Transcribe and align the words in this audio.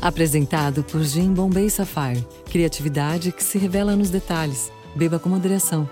Apresentado 0.00 0.84
por 0.84 1.02
Jim 1.02 1.32
Bombay 1.32 1.70
Sapphire. 1.70 2.24
Criatividade 2.50 3.32
que 3.32 3.42
se 3.42 3.58
revela 3.58 3.96
nos 3.96 4.10
detalhes. 4.10 4.70
Beba 4.94 5.18
com 5.18 5.28
moderação. 5.28 5.88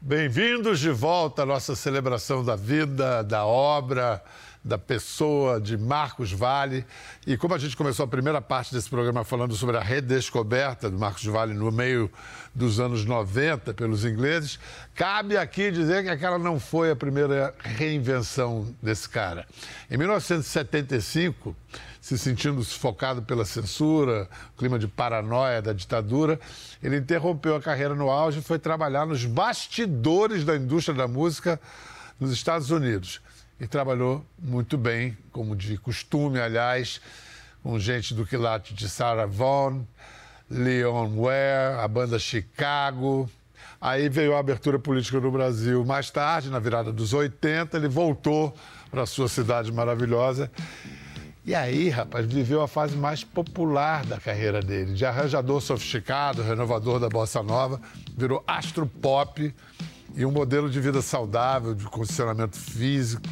Bem-vindos 0.00 0.78
de 0.78 0.90
volta 0.90 1.42
à 1.42 1.46
nossa 1.46 1.74
celebração 1.74 2.44
da 2.44 2.54
vida, 2.54 3.22
da 3.22 3.44
obra, 3.44 4.22
da 4.64 4.78
pessoa 4.78 5.60
de 5.60 5.76
Marcos 5.76 6.32
Vale. 6.32 6.86
E 7.26 7.36
como 7.36 7.54
a 7.54 7.58
gente 7.58 7.76
começou 7.76 8.04
a 8.04 8.08
primeira 8.08 8.40
parte 8.40 8.72
desse 8.72 8.88
programa 8.88 9.22
falando 9.22 9.54
sobre 9.54 9.76
a 9.76 9.80
redescoberta 9.80 10.88
do 10.88 10.98
Marcos 10.98 11.24
Vale 11.24 11.52
no 11.52 11.70
meio 11.70 12.10
dos 12.54 12.80
anos 12.80 13.04
90 13.04 13.74
pelos 13.74 14.04
ingleses, 14.04 14.58
cabe 14.94 15.36
aqui 15.36 15.70
dizer 15.70 16.02
que 16.04 16.08
aquela 16.08 16.38
não 16.38 16.58
foi 16.58 16.90
a 16.90 16.96
primeira 16.96 17.54
reinvenção 17.58 18.74
desse 18.82 19.08
cara. 19.08 19.46
Em 19.90 19.98
1975, 19.98 21.54
se 22.00 22.16
sentindo 22.16 22.62
sufocado 22.64 23.22
pela 23.22 23.44
censura, 23.44 24.28
clima 24.56 24.78
de 24.78 24.88
paranoia 24.88 25.60
da 25.60 25.74
ditadura, 25.74 26.40
ele 26.82 26.96
interrompeu 26.96 27.56
a 27.56 27.60
carreira 27.60 27.94
no 27.94 28.08
auge 28.08 28.38
e 28.38 28.42
foi 28.42 28.58
trabalhar 28.58 29.04
nos 29.04 29.26
bastidores 29.26 30.44
da 30.44 30.56
indústria 30.56 30.96
da 30.96 31.08
música 31.08 31.60
nos 32.18 32.32
Estados 32.32 32.70
Unidos 32.70 33.20
e 33.58 33.66
trabalhou 33.66 34.24
muito 34.38 34.76
bem, 34.76 35.16
como 35.32 35.54
de 35.54 35.76
costume, 35.78 36.40
aliás, 36.40 37.00
com 37.62 37.78
gente 37.78 38.14
do 38.14 38.26
quilate 38.26 38.74
de 38.74 38.88
Sarah 38.88 39.26
Vaughan, 39.26 39.84
Leon 40.50 41.16
Ware, 41.16 41.80
a 41.80 41.88
banda 41.88 42.18
Chicago. 42.18 43.28
Aí 43.80 44.08
veio 44.08 44.34
a 44.34 44.38
abertura 44.38 44.78
política 44.78 45.20
no 45.20 45.30
Brasil. 45.30 45.84
Mais 45.84 46.10
tarde, 46.10 46.50
na 46.50 46.58
virada 46.58 46.92
dos 46.92 47.12
80, 47.12 47.76
ele 47.76 47.88
voltou 47.88 48.54
para 48.90 49.06
sua 49.06 49.28
cidade 49.28 49.72
maravilhosa. 49.72 50.50
E 51.46 51.54
aí, 51.54 51.90
rapaz, 51.90 52.24
viveu 52.24 52.62
a 52.62 52.68
fase 52.68 52.96
mais 52.96 53.22
popular 53.22 54.04
da 54.06 54.18
carreira 54.18 54.62
dele. 54.62 54.94
De 54.94 55.04
arranjador 55.04 55.60
sofisticado, 55.60 56.42
renovador 56.42 56.98
da 56.98 57.08
bossa 57.08 57.42
nova, 57.42 57.80
virou 58.16 58.42
astro 58.46 58.86
pop 58.86 59.54
e 60.16 60.24
um 60.24 60.30
modelo 60.30 60.70
de 60.70 60.80
vida 60.80 61.02
saudável, 61.02 61.74
de 61.74 61.84
condicionamento 61.84 62.56
físico. 62.56 63.28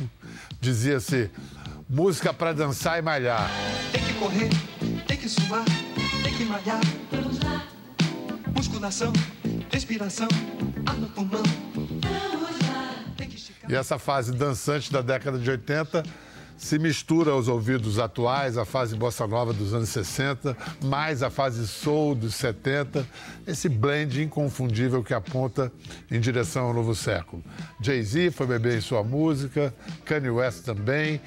Dizia-se 0.60 1.30
música 1.88 2.32
para 2.32 2.52
dançar 2.52 2.98
e 2.98 3.02
malhar. 3.02 3.50
Tem 3.92 4.02
que 4.02 4.14
correr, 4.14 4.50
tem 5.06 5.16
que 5.16 5.28
suar, 5.28 5.64
tem 6.22 6.34
que 6.34 6.44
malhar. 6.44 6.80
Vamos 7.10 7.38
lá. 7.40 7.66
Musculação, 8.54 9.12
respiração, 9.70 10.28
ar 10.86 10.96
no 10.96 11.08
pulmão. 11.08 11.42
Vamos 11.74 12.58
lá. 12.68 12.82
E 13.68 13.74
essa 13.74 13.98
fase 13.98 14.32
dançante 14.32 14.92
da 14.92 15.00
década 15.00 15.38
de 15.38 15.48
80 15.48 16.02
se 16.62 16.78
mistura 16.78 17.32
aos 17.32 17.48
ouvidos 17.48 17.98
atuais, 17.98 18.56
a 18.56 18.64
fase 18.64 18.94
bossa 18.94 19.26
nova 19.26 19.52
dos 19.52 19.74
anos 19.74 19.88
60, 19.88 20.56
mais 20.84 21.20
a 21.20 21.28
fase 21.28 21.66
soul 21.66 22.14
dos 22.14 22.36
70, 22.36 23.04
esse 23.44 23.68
blend 23.68 24.22
inconfundível 24.22 25.02
que 25.02 25.12
aponta 25.12 25.72
em 26.08 26.20
direção 26.20 26.66
ao 26.66 26.72
novo 26.72 26.94
século. 26.94 27.42
Jay-Z 27.80 28.30
foi 28.30 28.46
beber 28.46 28.78
em 28.78 28.80
sua 28.80 29.02
música, 29.02 29.74
Kanye 30.04 30.30
West 30.30 30.64
também. 30.64 31.20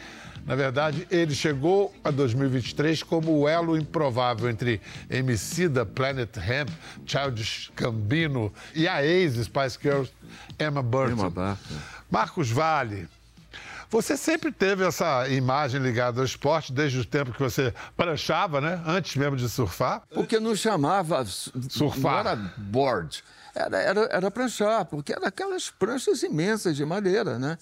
Na 0.46 0.56
verdade, 0.56 1.06
ele 1.12 1.36
chegou 1.36 1.94
a 2.02 2.12
2023 2.12 3.04
como 3.04 3.38
o 3.38 3.50
elo 3.50 3.78
improvável 3.78 4.50
entre 4.50 4.80
MC 5.10 5.68
da 5.68 5.86
Planet 5.86 6.30
Hemp, 6.38 6.70
Childish 7.06 7.74
Gambino 7.76 8.54
e 8.74 8.88
a 8.88 9.06
ex-Spice 9.06 9.78
Girls, 9.82 10.14
Emma 10.58 10.82
Burton. 10.82 11.14
Emma 11.14 11.30
Burton. 11.30 11.58
Marcos 12.10 12.50
Vale, 12.50 13.10
você 13.96 14.18
sempre 14.18 14.52
teve 14.52 14.86
essa 14.86 15.26
imagem 15.30 15.82
ligada 15.82 16.20
ao 16.20 16.26
esporte 16.26 16.74
desde 16.74 17.00
o 17.00 17.06
tempo 17.06 17.32
que 17.32 17.42
você 17.42 17.74
pranchava, 17.96 18.60
né? 18.60 18.84
Antes 18.86 19.16
mesmo 19.16 19.38
de 19.38 19.48
surfar? 19.48 20.02
Porque 20.14 20.38
não 20.38 20.54
chamava 20.54 21.24
surfar. 21.70 22.26
Não 22.26 22.32
era 22.32 22.36
board. 22.58 23.24
Era, 23.56 23.78
era, 23.78 24.02
era 24.12 24.30
pranchar, 24.32 24.84
porque 24.84 25.14
era 25.14 25.30
aquelas 25.30 25.70
pranchas 25.70 26.24
imensas 26.24 26.76
de 26.76 26.84
madeira, 26.84 27.40
né? 27.40 27.58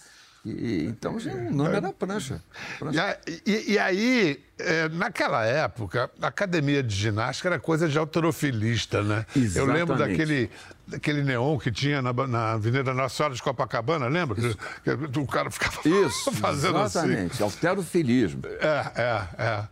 E, 0.46 0.88
então 0.90 1.16
o 1.16 1.54
nome 1.54 1.76
era 1.76 1.94
prancha. 1.94 2.42
prancha. 2.78 3.18
E, 3.46 3.74
e, 3.74 3.80
aí, 3.80 4.44
é, 4.60 4.90
naquela 4.90 5.46
época, 5.46 6.12
a 6.22 6.28
academia 6.28 6.84
de 6.84 6.94
ginástica 6.94 7.48
era 7.48 7.60
coisa 7.60 7.88
de 7.88 7.98
autorofilista, 7.98 9.02
né? 9.02 9.26
Exatamente. 9.34 9.58
Eu 9.58 9.66
lembro 9.66 9.98
daquele, 9.98 10.50
daquele 10.86 11.24
neon 11.24 11.58
que 11.58 11.72
tinha 11.72 12.02
na, 12.02 12.12
na 12.28 12.52
Avenida 12.54 12.94
Nossa 12.94 13.16
Senhora 13.16 13.36
de 13.36 13.42
Copacabana, 13.42 14.08
lembra? 14.08 14.36
Que, 14.36 14.54
que, 14.84 15.20
o 15.20 15.26
cara 15.26 15.50
ficava 15.50 15.80
Isso, 15.88 16.30
fazendo 16.34 16.78
exatamente. 16.78 16.88
assim. 16.92 17.14
Exatamente, 17.14 17.44
alterofilismo. 17.44 18.42
É, 18.46 18.92
é, 19.02 19.28
é. 19.44 19.68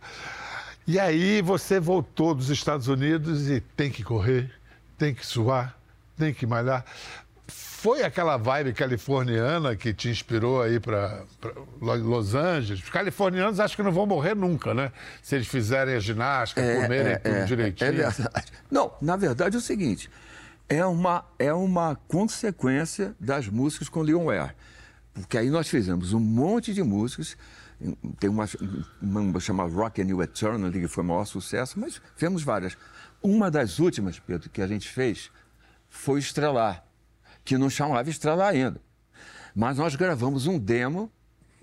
E 0.86 0.98
aí 0.98 1.42
você 1.42 1.78
voltou 1.78 2.34
dos 2.34 2.48
Estados 2.48 2.88
Unidos 2.88 3.50
e 3.50 3.60
tem 3.60 3.90
que 3.90 4.02
correr, 4.02 4.50
tem 4.96 5.14
que 5.14 5.24
suar, 5.24 5.76
tem 6.16 6.32
que 6.32 6.46
malhar 6.46 6.84
foi 7.82 8.04
aquela 8.04 8.36
vibe 8.36 8.72
californiana 8.74 9.74
que 9.74 9.92
te 9.92 10.08
inspirou 10.08 10.62
aí 10.62 10.78
para 10.78 11.24
Los 11.80 12.32
Angeles? 12.32 12.80
Os 12.80 12.88
californianos 12.88 13.58
acho 13.58 13.74
que 13.74 13.82
não 13.82 13.90
vão 13.90 14.06
morrer 14.06 14.36
nunca, 14.36 14.72
né? 14.72 14.92
Se 15.20 15.34
eles 15.34 15.48
fizerem 15.48 15.96
a 15.96 15.98
ginástica, 15.98 16.60
é, 16.60 16.80
comerem 16.80 17.12
é, 17.14 17.16
tudo 17.16 17.34
é, 17.34 17.44
direitinho. 17.44 17.88
É 17.88 17.92
verdade. 17.92 18.52
Não, 18.70 18.94
na 19.02 19.16
verdade 19.16 19.56
é 19.56 19.58
o 19.58 19.60
seguinte: 19.60 20.08
é 20.68 20.86
uma, 20.86 21.24
é 21.40 21.52
uma 21.52 21.96
consequência 22.06 23.16
das 23.18 23.48
músicas 23.48 23.88
com 23.88 24.00
Leon 24.00 24.26
Ware. 24.26 24.54
Porque 25.12 25.36
aí 25.36 25.50
nós 25.50 25.66
fizemos 25.66 26.12
um 26.12 26.20
monte 26.20 26.72
de 26.72 26.84
músicas. 26.84 27.36
Tem 28.20 28.30
uma, 28.30 28.48
uma 29.00 29.40
chamada 29.40 29.74
Rock 29.74 30.00
and 30.00 30.06
You 30.06 30.22
Eternally, 30.22 30.82
que 30.82 30.86
foi 30.86 31.02
o 31.02 31.06
maior 31.08 31.24
sucesso, 31.24 31.80
mas 31.80 32.00
fizemos 32.14 32.44
várias. 32.44 32.78
Uma 33.20 33.50
das 33.50 33.80
últimas, 33.80 34.20
Pedro, 34.20 34.48
que 34.50 34.62
a 34.62 34.68
gente 34.68 34.88
fez 34.88 35.32
foi 35.90 36.20
Estrelar 36.20 36.84
que 37.44 37.58
não 37.58 37.68
chamava 37.68 38.08
Estrela 38.08 38.48
ainda. 38.48 38.80
Mas 39.54 39.76
nós 39.76 39.94
gravamos 39.94 40.46
um 40.46 40.58
demo 40.58 41.10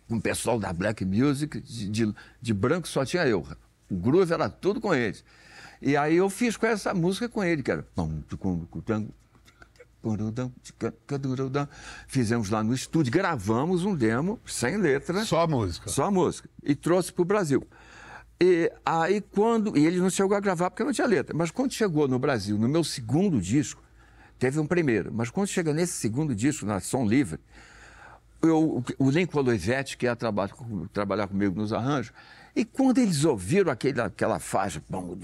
com 0.07 0.17
o 0.17 0.21
pessoal 0.21 0.59
da 0.59 0.73
Black 0.73 1.05
Music, 1.05 1.61
de, 1.61 1.89
de, 1.89 2.15
de, 2.41 2.53
branco 2.53 2.87
só 2.87 3.05
tinha 3.05 3.25
eu. 3.27 3.45
O 3.89 3.95
groove 3.95 4.33
era 4.33 4.49
tudo 4.49 4.81
com 4.81 4.93
eles. 4.93 5.23
E 5.81 5.95
aí 5.95 6.15
eu 6.17 6.29
fiz 6.29 6.57
com 6.57 6.65
essa 6.65 6.93
música 6.93 7.29
com 7.29 7.43
ele, 7.43 7.63
que 7.63 7.71
era. 7.71 7.85
Fizemos 12.07 12.49
lá 12.49 12.63
no 12.63 12.73
estúdio, 12.73 13.11
gravamos 13.11 13.85
um 13.85 13.95
demo 13.95 14.39
sem 14.45 14.77
letra. 14.77 15.23
Só 15.25 15.47
música. 15.47 15.89
Só 15.89 16.09
música. 16.09 16.49
E 16.63 16.75
trouxe 16.75 17.13
para 17.13 17.21
o 17.21 17.25
Brasil. 17.25 17.67
E 18.41 18.71
aí 18.85 19.21
quando. 19.21 19.77
E 19.77 19.85
ele 19.85 19.99
não 19.99 20.09
chegou 20.09 20.35
a 20.35 20.39
gravar 20.39 20.69
porque 20.69 20.83
não 20.83 20.93
tinha 20.93 21.07
letra. 21.07 21.35
Mas 21.35 21.51
quando 21.51 21.73
chegou 21.73 22.07
no 22.07 22.17
Brasil, 22.17 22.57
no 22.57 22.67
meu 22.67 22.83
segundo 22.83 23.41
disco, 23.41 23.81
Teve 24.39 24.57
um 24.57 24.65
primeiro, 24.65 25.13
mas 25.13 25.29
quando 25.29 25.47
chega 25.47 25.73
nesse 25.73 25.93
segundo 25.93 26.33
disco, 26.33 26.65
na 26.65 26.79
Som 26.79 27.05
Livre, 27.05 27.39
eu, 28.41 28.81
o 28.97 29.09
Lincoln 29.11 29.41
Loisetti, 29.41 29.97
que 29.97 30.05
ia 30.05 30.15
trabalhar, 30.15 30.55
trabalhar 30.93 31.27
comigo 31.27 31.59
nos 31.59 31.73
arranjos, 31.73 32.13
e 32.55 32.63
quando 32.63 32.99
eles 32.99 33.25
ouviram 33.25 33.71
aquele, 33.71 33.99
aquela 33.99 34.39
faixa, 34.39 34.81
bom, 34.89 35.15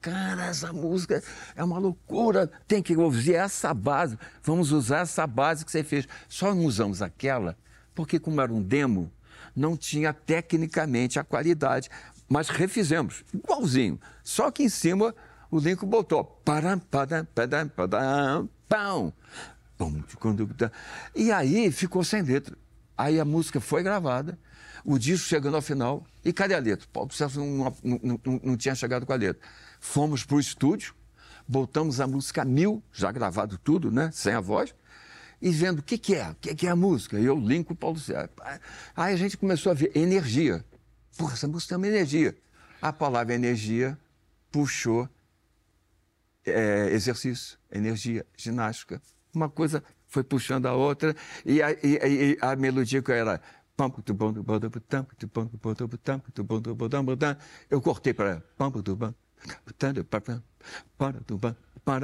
cara, 0.00 0.46
essa 0.46 0.72
música 0.72 1.22
é 1.54 1.62
uma 1.62 1.78
loucura, 1.78 2.50
tem 2.66 2.82
que 2.82 2.96
ouvir 2.96 3.34
essa 3.34 3.72
base, 3.72 4.18
vamos 4.42 4.72
usar 4.72 5.00
essa 5.00 5.26
base 5.26 5.64
que 5.64 5.70
você 5.70 5.84
fez. 5.84 6.06
Só 6.28 6.52
não 6.52 6.64
usamos 6.64 7.00
aquela, 7.00 7.56
porque 7.94 8.18
como 8.18 8.40
era 8.40 8.52
um 8.52 8.60
demo, 8.60 9.10
não 9.54 9.76
tinha 9.76 10.12
tecnicamente 10.12 11.18
a 11.18 11.24
qualidade, 11.24 11.88
mas 12.28 12.48
refizemos, 12.48 13.24
igualzinho, 13.32 14.00
só 14.22 14.50
que 14.50 14.64
em 14.64 14.68
cima 14.68 15.14
o 15.50 15.58
Lincoln 15.58 15.86
botou 15.86 16.24
param, 16.44 16.78
param, 16.78 17.26
param, 17.34 17.68
param, 17.68 18.48
pão. 18.68 19.12
E 21.14 21.30
aí 21.30 21.70
ficou 21.70 22.02
sem 22.02 22.22
letra. 22.22 22.56
Aí 22.96 23.20
a 23.20 23.24
música 23.24 23.60
foi 23.60 23.82
gravada, 23.82 24.36
o 24.84 24.98
disco 24.98 25.28
chegando 25.28 25.54
ao 25.54 25.62
final, 25.62 26.04
e 26.24 26.32
cadê 26.32 26.54
a 26.54 26.58
letra? 26.58 26.88
O 26.92 27.08
Celso 27.10 27.38
não, 27.38 27.72
não, 27.84 28.00
não, 28.02 28.40
não 28.42 28.56
tinha 28.56 28.74
chegado 28.74 29.06
com 29.06 29.12
a 29.12 29.16
letra. 29.16 29.40
Fomos 29.78 30.24
para 30.24 30.36
o 30.36 30.40
estúdio, 30.40 30.94
botamos 31.46 32.00
a 32.00 32.08
música 32.08 32.44
mil, 32.44 32.82
já 32.92 33.12
gravado 33.12 33.56
tudo, 33.56 33.92
né? 33.92 34.10
Sem 34.12 34.34
a 34.34 34.40
voz, 34.40 34.74
e 35.40 35.50
vendo 35.50 35.78
o 35.78 35.82
que, 35.82 35.96
que 35.96 36.16
é, 36.16 36.30
o 36.30 36.34
que, 36.34 36.54
que 36.56 36.66
é 36.66 36.70
a 36.70 36.76
música. 36.76 37.20
E 37.20 37.24
eu 37.24 37.38
linko 37.38 37.72
o 37.72 37.76
Paulo 37.76 38.00
César. 38.00 38.30
Aí 38.96 39.14
a 39.14 39.16
gente 39.16 39.36
começou 39.36 39.70
a 39.70 39.74
ver 39.74 39.92
energia. 39.94 40.64
Porra, 41.16 41.34
essa 41.34 41.46
música 41.46 41.68
tem 41.70 41.78
uma 41.78 41.86
energia. 41.86 42.36
A 42.82 42.92
palavra 42.92 43.34
energia 43.34 43.96
puxou 44.50 45.08
é, 46.50 46.90
exercício, 46.92 47.58
energia, 47.70 48.26
ginástica. 48.36 49.00
Uma 49.34 49.48
coisa 49.48 49.82
foi 50.06 50.24
puxando 50.24 50.66
a 50.66 50.72
outra 50.72 51.14
e 51.44 51.62
a, 51.62 51.70
e, 51.72 51.98
e 52.02 52.38
a 52.40 52.56
melodia 52.56 53.02
que 53.02 53.12
era 53.12 53.40
eu 57.70 57.80
cortei 57.80 58.12
para 58.12 58.42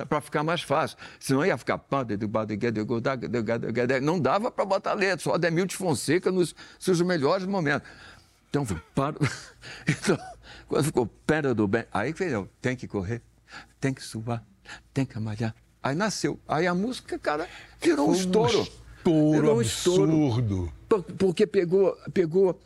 para 0.08 0.20
ficar 0.20 0.42
mais 0.42 0.62
fácil. 0.62 0.96
Senão 1.18 1.44
ia 1.44 1.58
ficar. 1.58 1.84
Não 4.02 4.20
dava 4.20 4.50
para 4.50 4.64
botar 4.64 4.94
letra, 4.94 5.18
só 5.18 5.34
Ademil 5.34 5.66
de 5.66 5.76
Fonseca 5.76 6.30
nos 6.30 6.54
seus 6.78 7.00
melhores 7.02 7.44
momentos. 7.44 7.88
Então, 8.48 8.64
para. 8.94 9.16
Então, 9.88 10.16
quando 10.68 10.84
ficou 10.84 11.06
perto 11.06 11.54
do 11.54 11.66
bem, 11.66 11.84
aí 11.92 12.14
tem 12.62 12.76
que 12.76 12.86
correr, 12.86 13.20
tem 13.84 13.92
que 13.92 14.02
suar, 14.02 14.42
tem 14.94 15.04
que 15.04 15.18
malhar. 15.20 15.54
Aí 15.82 15.94
nasceu. 15.94 16.40
Aí 16.48 16.66
a 16.66 16.74
música, 16.74 17.18
cara, 17.18 17.46
virou 17.82 18.08
um 18.08 18.14
estouro. 18.14 18.62
estouro 18.62 19.32
virou 19.32 19.56
um 19.56 19.60
absurdo. 19.60 20.72
Estouro, 20.80 21.02
porque 21.18 21.46
pegou, 21.46 21.94
pegou 22.14 22.58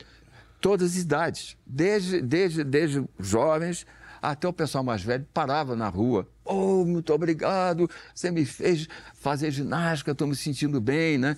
todas 0.61 0.93
as 0.93 0.97
idades, 0.97 1.57
desde, 1.67 2.21
desde, 2.21 2.63
desde 2.63 3.05
jovens 3.19 3.85
até 4.23 4.47
o 4.47 4.53
pessoal 4.53 4.85
mais 4.85 5.03
velho 5.03 5.27
parava 5.35 5.75
na 5.75 5.89
rua. 5.89 6.29
Oh, 6.45 6.85
muito 6.85 7.13
obrigado, 7.13 7.91
você 8.15 8.31
me 8.31 8.45
fez 8.45 8.87
fazer 9.15 9.51
ginástica, 9.51 10.13
estou 10.13 10.29
me 10.29 10.37
sentindo 10.37 10.81
bem, 10.81 11.19
né? 11.19 11.37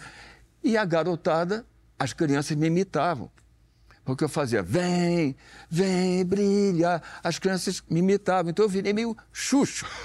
E 0.62 0.76
a 0.76 0.84
garotada, 0.84 1.64
as 1.98 2.12
crianças 2.12 2.54
me 2.54 2.66
imitavam. 2.66 3.30
Porque 4.12 4.24
eu 4.24 4.28
fazia, 4.28 4.62
vem, 4.62 5.36
vem, 5.68 6.24
brilha. 6.24 7.02
As 7.22 7.38
crianças 7.38 7.82
me 7.88 8.00
imitavam. 8.00 8.50
Então 8.50 8.64
eu 8.64 8.68
virei 8.68 8.92
meio 8.92 9.16
xuxo. 9.32 9.86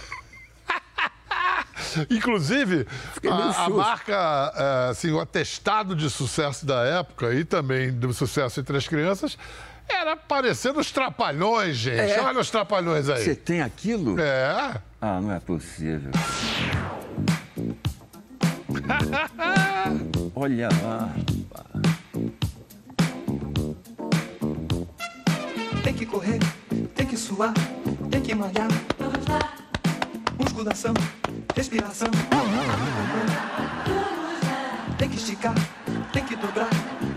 Inclusive, 2.10 2.88
a, 3.30 3.66
a, 3.66 3.70
marca, 3.70 4.54
é, 4.56 4.90
assim, 4.92 5.12
o 5.12 5.20
atestado 5.20 5.96
de 5.96 6.10
sucesso 6.10 6.66
da 6.66 6.84
época 6.84 7.34
e 7.34 7.46
também 7.46 7.92
do 7.92 8.14
sucesso 8.14 8.60
entre 8.60 8.78
as 8.78 8.88
crianças 8.88 9.38
era 9.88 10.18
parecendo 10.18 10.80
os 10.80 10.92
trapalhões, 10.92 11.78
gente. 11.78 12.12
É. 12.12 12.20
Olha 12.22 12.40
os 12.40 12.50
trapalhões 12.50 13.08
aí. 13.10 13.24
Você 13.24 13.36
tem 13.36 13.62
aquilo? 13.62 14.20
É. 14.20 14.82
Ah, 15.00 15.22
não 15.22 15.32
é 15.32 15.40
possível. 15.40 16.12
Olha 20.36 20.70
lá. 20.84 21.14
Que 25.96 26.06
correr, 26.06 26.40
tem 26.94 27.06
que 27.06 27.16
suar, 27.16 27.54
tem 28.12 28.22
que 28.22 28.36
malhar. 28.36 28.68
Musculação, 30.38 30.94
respiração. 31.56 32.10
Tem 34.98 35.10
que 35.10 35.16
esticar, 35.16 35.54
tem 36.12 36.24
que 36.26 36.36
dobrar, 36.36 36.70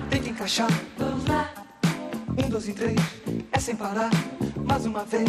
tem 0.09 0.23
que 0.23 0.31
encaixar. 0.31 0.69
Um, 2.37 2.49
dois 2.49 2.69
e 2.69 2.73
três, 2.73 2.99
é 3.51 3.59
sem 3.59 3.75
parar, 3.75 4.11
mais 4.65 4.87
uma 4.87 5.05
vez. 5.05 5.29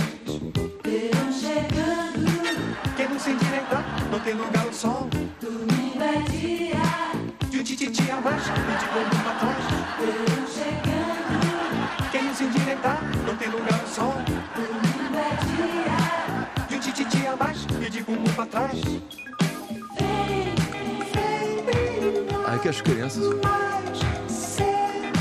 Verão 0.84 1.34
chegando. 1.34 2.96
Quem 2.96 3.10
não 3.10 3.20
se 3.20 3.32
endireitar, 3.32 3.84
não 4.12 4.20
tem 4.20 4.34
lugar 4.36 4.66
ao 4.66 4.74
sol. 4.74 5.10
Domingo 5.42 6.04
é 6.04 6.22
dia. 6.30 7.50
De 7.50 7.60
um 7.60 7.64
tititi 7.64 8.12
abaixo 8.12 8.52
e 8.52 8.80
de 8.80 8.86
pra 9.24 9.34
trás. 9.40 9.66
Verão 9.98 10.48
chegando. 10.48 11.09
Endireitar, 12.50 13.00
não 13.26 13.36
tem 13.36 13.48
lugar 13.50 13.80
ao 13.80 13.88
sol. 13.88 14.14
Domingo 14.56 15.18
é 15.18 15.30
dia. 15.46 16.68
De 16.68 16.76
um 16.76 16.80
tititi 16.80 17.28
abaixo 17.28 17.68
e 17.82 17.90
de 17.90 18.02
bumbum 18.04 18.32
pra 18.34 18.46
trás. 18.46 18.82
Vem, 18.82 19.06
vem, 21.14 21.64
brilha 21.66 22.48
Aí 22.48 22.60
que 22.60 22.70
as 22.70 22.82
crianças. 22.82 23.24
mais 23.44 24.00
cedo. 24.28 25.20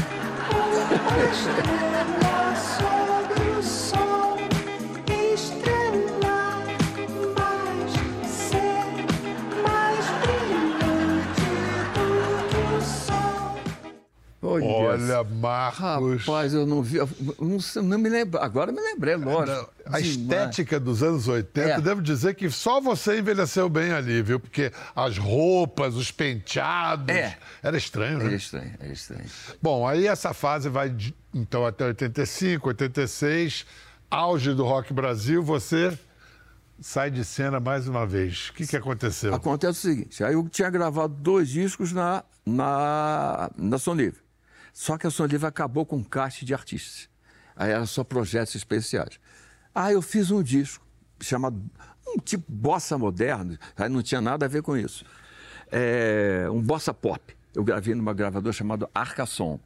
Estrela 1.31 2.57
sobre 2.57 3.51
o 3.51 3.63
sol. 3.63 4.37
Estrela 5.35 6.57
mais 7.37 7.93
cedo, 8.31 9.07
mais 9.63 10.05
brilhante 10.23 11.49
do 11.95 12.07
que 12.49 12.61
o 12.75 12.81
sol. 12.81 13.59
Olha, 14.43 14.65
Olha, 14.65 15.25
Rapaz, 15.79 16.53
eu 16.55 16.67
não 16.67 16.83
vi. 16.83 16.97
eu 16.97 17.09
Não, 17.41 17.83
não 17.85 17.99
me 17.99 18.09
lembro. 18.09 18.41
Agora 18.41 18.73
me 18.73 18.81
lembrei, 18.81 19.17
lógico. 19.17 19.71
A 19.87 20.01
estética 20.01 20.79
dos 20.81 21.03
anos 21.03 21.29
80, 21.29 21.69
É. 21.69 21.81
devo 21.81 22.03
dizer 22.03 22.35
que 22.35 22.51
só 22.51 22.81
você 22.81 23.19
envelheceu 23.19 23.69
bem 23.69 23.93
ali, 23.93 24.21
viu? 24.23 24.41
Porque 24.41 24.73
as 24.95 25.17
roupas, 25.17 25.95
os 25.95 26.11
penteados. 26.11 27.15
É. 27.15 27.37
Era 27.63 27.77
estranho, 27.77 28.21
Era 28.21 28.31
né? 28.31 28.37
estranho, 28.37 28.75
era 28.79 28.93
estranho. 28.93 29.25
Bom, 29.63 29.87
aí 29.87 30.07
essa 30.07 30.35
fase 30.35 30.69
vai 30.69 30.95
então 31.33 31.65
até 31.65 31.85
85, 31.85 32.69
86, 32.69 33.65
auge 34.11 34.55
do 34.55 34.65
Rock 34.65 34.93
Brasil, 34.93 35.43
você 35.43 35.97
sai 36.81 37.11
de 37.11 37.25
cena 37.25 37.61
mais 37.61 37.87
uma 37.89 38.07
vez. 38.07 38.49
O 38.51 38.55
que, 38.55 38.67
que 38.67 38.77
aconteceu? 38.77 39.35
Acontece 39.35 39.79
o 39.79 39.91
seguinte: 39.91 40.25
aí 40.25 40.35
eu 40.35 40.49
tinha 40.49 40.71
gravado 40.71 41.15
dois 41.15 41.49
discos 41.49 41.93
na, 41.93 42.25
na, 42.45 43.51
na 43.57 43.79
Som 43.79 43.95
Livre. 43.95 44.21
Só 44.79 44.97
que 44.97 45.09
a 45.09 45.11
Som 45.11 45.27
Livre 45.27 45.45
acabou 45.45 45.85
com 45.85 45.97
um 45.97 46.05
cast 46.05 46.45
de 46.45 46.55
artistas. 46.55 47.09
Aí 47.57 47.73
era 47.73 47.85
só 47.85 48.05
projetos 48.05 48.55
especiais. 48.55 49.19
Aí 49.75 49.95
eu 49.95 50.01
fiz 50.01 50.31
um 50.31 50.41
disco 50.41 50.87
chamado 51.21 51.61
um 52.07 52.17
tipo 52.21 52.45
bossa 52.47 52.97
moderno, 52.97 53.59
aí 53.77 53.89
não 53.89 54.05
tinha 54.05 54.21
nada 54.21 54.47
a 54.47 54.49
ver 54.49 54.63
com 54.63 54.77
isso. 54.77 55.05
É, 55.73 56.47
um 56.53 56.63
bossa 56.63 56.95
pop. 56.95 57.37
Eu 57.57 57.65
gravei 57.65 57.93
numa 57.93 58.15
gravadora 58.15 58.53
chamada 58.53 58.89
Arcasom. 58.95 59.59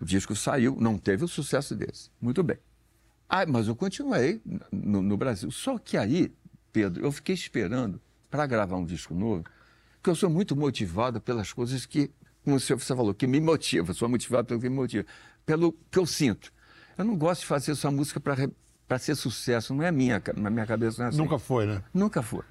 O 0.00 0.04
disco 0.04 0.34
saiu, 0.34 0.76
não 0.80 0.98
teve 0.98 1.24
o 1.24 1.28
sucesso 1.28 1.76
desse. 1.76 2.10
Muito 2.20 2.42
bem. 2.42 2.58
Ah, 3.28 3.46
mas 3.46 3.68
eu 3.68 3.76
continuei 3.76 4.42
no, 4.72 5.00
no 5.00 5.16
Brasil. 5.16 5.48
Só 5.52 5.78
que 5.78 5.96
aí, 5.96 6.34
Pedro, 6.72 7.04
eu 7.04 7.12
fiquei 7.12 7.36
esperando 7.36 8.00
para 8.28 8.48
gravar 8.48 8.78
um 8.78 8.84
disco 8.84 9.14
novo, 9.14 9.44
porque 9.94 10.10
eu 10.10 10.16
sou 10.16 10.28
muito 10.28 10.56
motivado 10.56 11.20
pelas 11.20 11.52
coisas 11.52 11.86
que, 11.86 12.10
como 12.44 12.58
você 12.58 12.76
falou, 12.78 13.12
que 13.14 13.26
me 13.26 13.40
motivam. 13.40 13.94
Sou 13.94 14.08
motivado 14.08 14.46
pelo 14.46 14.60
que 14.60 14.68
me 14.68 14.74
motiva, 14.76 15.04
pelo 15.44 15.72
que 15.90 15.98
eu 15.98 16.06
sinto. 16.06 16.52
Eu 16.96 17.04
não 17.04 17.16
gosto 17.16 17.40
de 17.42 17.46
fazer 17.46 17.74
só 17.74 17.90
música 17.90 18.18
para 18.20 18.98
ser 18.98 19.14
sucesso. 19.14 19.74
Não 19.74 19.84
é 19.84 19.90
minha, 19.92 20.22
na 20.36 20.50
minha 20.50 20.66
cabeça 20.66 20.98
não 20.98 21.06
é 21.06 21.08
assim. 21.10 21.18
Nunca 21.18 21.38
foi, 21.38 21.66
né? 21.66 21.82
Nunca 21.94 22.22
foi. 22.22 22.42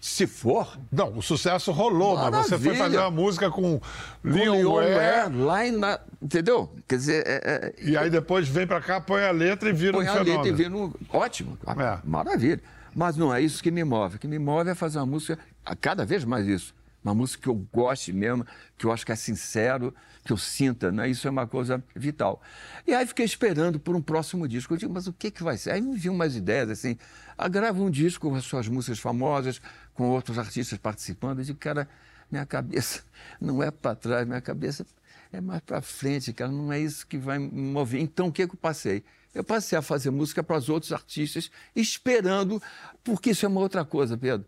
Se 0.00 0.26
for, 0.26 0.78
Não, 0.90 1.18
o 1.18 1.22
sucesso 1.22 1.70
rolou, 1.72 2.16
mas 2.16 2.46
você 2.46 2.56
foi 2.58 2.68
Maravilha. 2.72 2.84
fazer 2.84 2.96
uma 2.96 3.10
música 3.10 3.50
com 3.50 3.78
Leon 4.24 4.52
Leon 4.54 4.72
Ware, 4.72 5.34
lá 5.36 5.66
em, 5.66 5.72
na, 5.72 6.00
entendeu? 6.22 6.74
Quer 6.88 6.96
dizer, 6.96 7.22
é- 7.26 7.42
é- 7.44 7.74
e 7.86 7.94
aí 7.98 8.08
depois 8.08 8.48
vem 8.48 8.66
pra 8.66 8.80
cá, 8.80 8.98
põe 8.98 9.22
a 9.22 9.30
letra 9.30 9.68
e 9.68 9.74
vira 9.74 9.92
põe 9.92 10.06
um 10.06 10.10
a 10.10 10.22
letra 10.22 10.48
e 10.48 10.52
vira 10.52 10.74
um... 10.74 10.90
Ótimo, 11.12 11.58
É. 11.66 11.98
maravilha. 12.02 12.62
Mas 12.94 13.14
não 13.18 13.32
é 13.34 13.42
isso 13.42 13.62
que 13.62 13.70
me 13.70 13.84
move. 13.84 14.16
O 14.16 14.18
que 14.18 14.26
me 14.26 14.38
move 14.38 14.70
é 14.70 14.74
fazer 14.74 14.96
uma 14.98 15.04
música, 15.06 15.38
cada 15.82 16.06
vez 16.06 16.24
mais 16.24 16.46
isso. 16.46 16.74
Uma 17.02 17.14
música 17.14 17.42
que 17.42 17.48
eu 17.48 17.54
goste 17.72 18.12
mesmo, 18.12 18.46
que 18.76 18.84
eu 18.84 18.92
acho 18.92 19.06
que 19.06 19.12
é 19.12 19.16
sincero, 19.16 19.94
que 20.24 20.32
eu 20.32 20.36
sinta, 20.36 20.92
né? 20.92 21.08
Isso 21.08 21.26
é 21.26 21.30
uma 21.30 21.46
coisa 21.46 21.82
vital. 21.96 22.42
E 22.86 22.94
aí 22.94 23.06
fiquei 23.06 23.24
esperando 23.24 23.80
por 23.80 23.96
um 23.96 24.02
próximo 24.02 24.46
disco. 24.46 24.74
Eu 24.74 24.78
digo, 24.78 24.92
mas 24.92 25.06
o 25.06 25.12
que, 25.12 25.30
que 25.30 25.42
vai 25.42 25.56
ser? 25.56 25.70
Aí 25.70 25.80
me 25.80 25.96
vi 25.96 26.08
umas 26.08 26.36
ideias 26.36 26.68
assim. 26.68 26.96
Ah, 27.38 27.48
grava 27.48 27.80
um 27.82 27.90
disco 27.90 28.28
com 28.28 28.34
as 28.34 28.44
suas 28.44 28.68
músicas 28.68 28.98
famosas, 28.98 29.60
com 29.94 30.10
outros 30.10 30.38
artistas 30.38 30.78
participando. 30.78 31.38
Eu 31.38 31.44
digo, 31.46 31.58
cara, 31.58 31.88
minha 32.30 32.44
cabeça 32.44 33.02
não 33.40 33.62
é 33.62 33.70
para 33.70 33.94
trás, 33.94 34.26
minha 34.26 34.40
cabeça 34.40 34.86
é 35.32 35.40
mais 35.40 35.60
para 35.62 35.80
frente, 35.80 36.32
cara. 36.32 36.50
Não 36.50 36.72
é 36.72 36.78
isso 36.78 37.06
que 37.06 37.16
vai 37.16 37.38
me 37.38 37.72
mover. 37.72 38.00
Então, 38.00 38.28
o 38.28 38.32
que, 38.32 38.46
que 38.46 38.54
eu 38.54 38.58
passei? 38.58 39.04
Eu 39.34 39.44
passei 39.44 39.78
a 39.78 39.82
fazer 39.82 40.10
música 40.10 40.42
para 40.42 40.56
os 40.56 40.68
outros 40.68 40.92
artistas, 40.92 41.50
esperando, 41.74 42.60
porque 43.04 43.30
isso 43.30 43.46
é 43.46 43.48
uma 43.48 43.60
outra 43.60 43.84
coisa, 43.84 44.18
Pedro. 44.18 44.46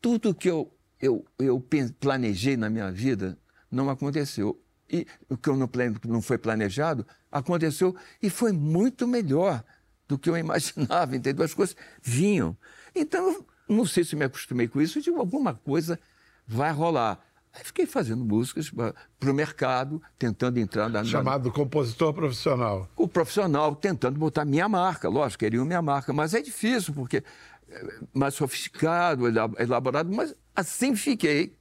Tudo 0.00 0.34
que 0.34 0.48
eu, 0.48 0.72
eu, 1.02 1.24
eu 1.38 1.62
planejei 1.98 2.56
na 2.56 2.70
minha 2.70 2.90
vida 2.90 3.36
não 3.70 3.90
aconteceu. 3.90 4.58
E 4.88 5.06
o 5.28 5.36
que 5.36 5.48
eu 5.48 5.56
não, 5.56 5.68
não 6.06 6.22
foi 6.22 6.38
planejado 6.38 7.06
aconteceu 7.30 7.96
e 8.22 8.30
foi 8.30 8.52
muito 8.52 9.06
melhor 9.08 9.64
do 10.06 10.18
que 10.18 10.30
eu 10.30 10.36
imaginava, 10.38 11.16
entendeu? 11.16 11.44
As 11.44 11.54
coisas 11.54 11.74
vinham. 12.00 12.56
Então, 12.94 13.44
não 13.68 13.84
sei 13.84 14.04
se 14.04 14.14
me 14.14 14.24
acostumei 14.24 14.68
com 14.68 14.80
isso, 14.80 14.98
eu 14.98 15.02
digo, 15.02 15.18
alguma 15.18 15.54
coisa 15.54 15.98
vai 16.46 16.70
rolar. 16.70 17.18
Aí 17.54 17.64
fiquei 17.64 17.84
fazendo 17.84 18.24
músicas 18.24 18.70
para 18.70 19.30
o 19.30 19.34
mercado, 19.34 20.00
tentando 20.18 20.58
entrar 20.58 20.88
na, 20.88 21.00
na, 21.00 21.04
Chamado 21.04 21.50
compositor 21.52 22.14
profissional. 22.14 22.88
o 22.96 23.06
profissional 23.06 23.74
tentando 23.76 24.18
botar 24.18 24.44
minha 24.44 24.68
marca, 24.68 25.08
lógico, 25.08 25.40
queriam 25.40 25.64
minha 25.64 25.82
marca, 25.82 26.12
mas 26.14 26.32
é 26.32 26.40
difícil, 26.40 26.94
porque 26.94 27.22
é 27.68 27.86
mais 28.14 28.34
sofisticado, 28.34 29.26
ela- 29.26 29.50
elaborado, 29.58 30.10
mas 30.14 30.34
assim 30.54 30.94
fiquei 30.96 31.56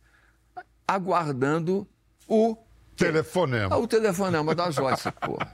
aguardando 0.88 1.88
o, 2.27 2.57
Telefonema. 2.95 3.77
o 3.77 3.88
telefonema 3.88 4.53
da 4.53 4.69
Joyce, 4.69 5.12
porra. 5.21 5.53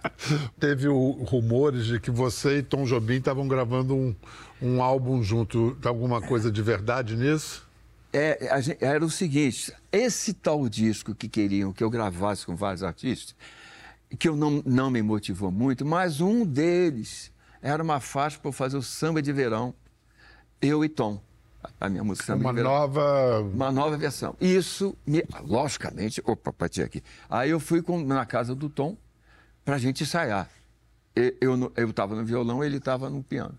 Teve 0.60 0.88
o, 0.88 1.12
rumores 1.24 1.86
de 1.86 2.00
que 2.00 2.12
você 2.12 2.58
e 2.60 2.64
Tom 2.64 2.84
Jobim 2.86 3.16
estavam 3.18 3.48
gravando 3.48 3.96
um, 3.96 4.16
um 4.62 4.82
álbum 4.82 5.24
junto. 5.24 5.76
Tem 5.82 5.90
alguma 5.90 6.22
coisa 6.22 6.52
de 6.52 6.62
verdade 6.62 7.16
nisso? 7.16 7.66
É, 8.12 8.50
a 8.52 8.60
gen- 8.60 8.78
era 8.82 9.04
o 9.06 9.10
seguinte, 9.10 9.72
esse 9.92 10.34
tal 10.34 10.68
disco 10.68 11.14
que 11.14 11.30
queriam 11.30 11.72
que 11.72 11.84
eu 11.84 11.90
gravasse 11.90 12.46
com 12.46 12.56
vários 12.56 12.82
artistas, 12.84 13.36
que 14.18 14.28
eu 14.28 14.36
não, 14.36 14.62
não 14.66 14.90
me 14.90 15.02
motivou 15.02 15.52
muito, 15.52 15.86
mas 15.86 16.20
um 16.22 16.46
deles 16.46 17.32
era 17.62 17.84
uma 17.84 18.00
faixa 18.00 18.40
para 18.40 18.50
eu 18.50 18.54
fazer 18.54 18.78
o 18.78 18.82
samba 18.82 19.22
de 19.22 19.32
verão, 19.32 19.74
eu 20.62 20.84
e 20.84 20.90
Tom. 20.90 21.22
A 21.80 21.90
minha 21.90 22.04
música 22.04 22.28
samba 22.28 22.52
Uma 22.52 22.54
nova. 22.64 23.42
Uma 23.42 23.72
nova 23.72 23.98
versão. 23.98 24.36
Isso, 24.40 24.96
me, 25.06 25.24
logicamente, 25.44 26.22
opa, 26.26 26.54
bati 26.58 26.82
aqui. 26.82 27.04
Aí 27.30 27.50
eu 27.50 27.60
fui 27.60 27.82
com- 27.82 28.04
na 28.04 28.26
casa 28.26 28.56
do 28.56 28.70
Tom 28.70 28.96
para 29.66 29.76
a 29.76 29.78
gente 29.78 30.04
ensaiar. 30.04 30.50
Eu 31.16 31.72
estava 31.90 32.16
no 32.16 32.24
violão, 32.24 32.64
ele 32.64 32.78
estava 32.78 33.10
no 33.10 33.24
piano. 33.24 33.58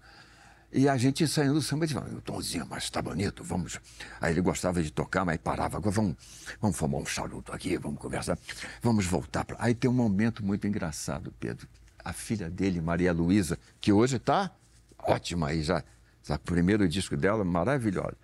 E 0.72 0.88
a 0.88 0.96
gente 0.96 1.24
ensaiando 1.24 1.58
o 1.58 1.62
samba 1.62 1.86
verão. 1.86 2.02
O 2.16 2.20
Tomzinho, 2.20 2.66
mas 2.68 2.88
tá 2.90 3.00
bonito, 3.02 3.42
vamos. 3.42 3.80
Aí 4.20 4.32
ele 4.32 4.40
gostava 4.42 4.82
de 4.82 4.90
tocar, 4.92 5.24
mas 5.24 5.38
parava. 5.38 5.78
Agora 5.78 5.90
vamos, 5.90 6.14
vamos 6.60 6.76
fumar 6.76 7.00
um 7.00 7.06
charuto 7.06 7.52
aqui, 7.52 7.76
vamos 7.78 7.98
conversar, 7.98 8.38
vamos 8.82 9.06
voltar. 9.06 9.44
Pra... 9.44 9.56
Aí 9.60 9.74
tem 9.74 9.90
um 9.90 9.94
momento 9.94 10.44
muito 10.44 10.66
engraçado, 10.66 11.32
Pedro. 11.40 11.66
A 12.04 12.12
filha 12.12 12.48
dele, 12.50 12.80
Maria 12.80 13.12
Luísa, 13.12 13.58
que 13.80 13.92
hoje 13.92 14.16
está 14.16 14.50
ótima 14.98 15.48
aí 15.48 15.62
já. 15.62 15.82
Já 16.28 16.34
o 16.34 16.38
primeiro 16.38 16.86
disco 16.86 17.16
dela, 17.16 17.42
maravilhosa. 17.42 18.16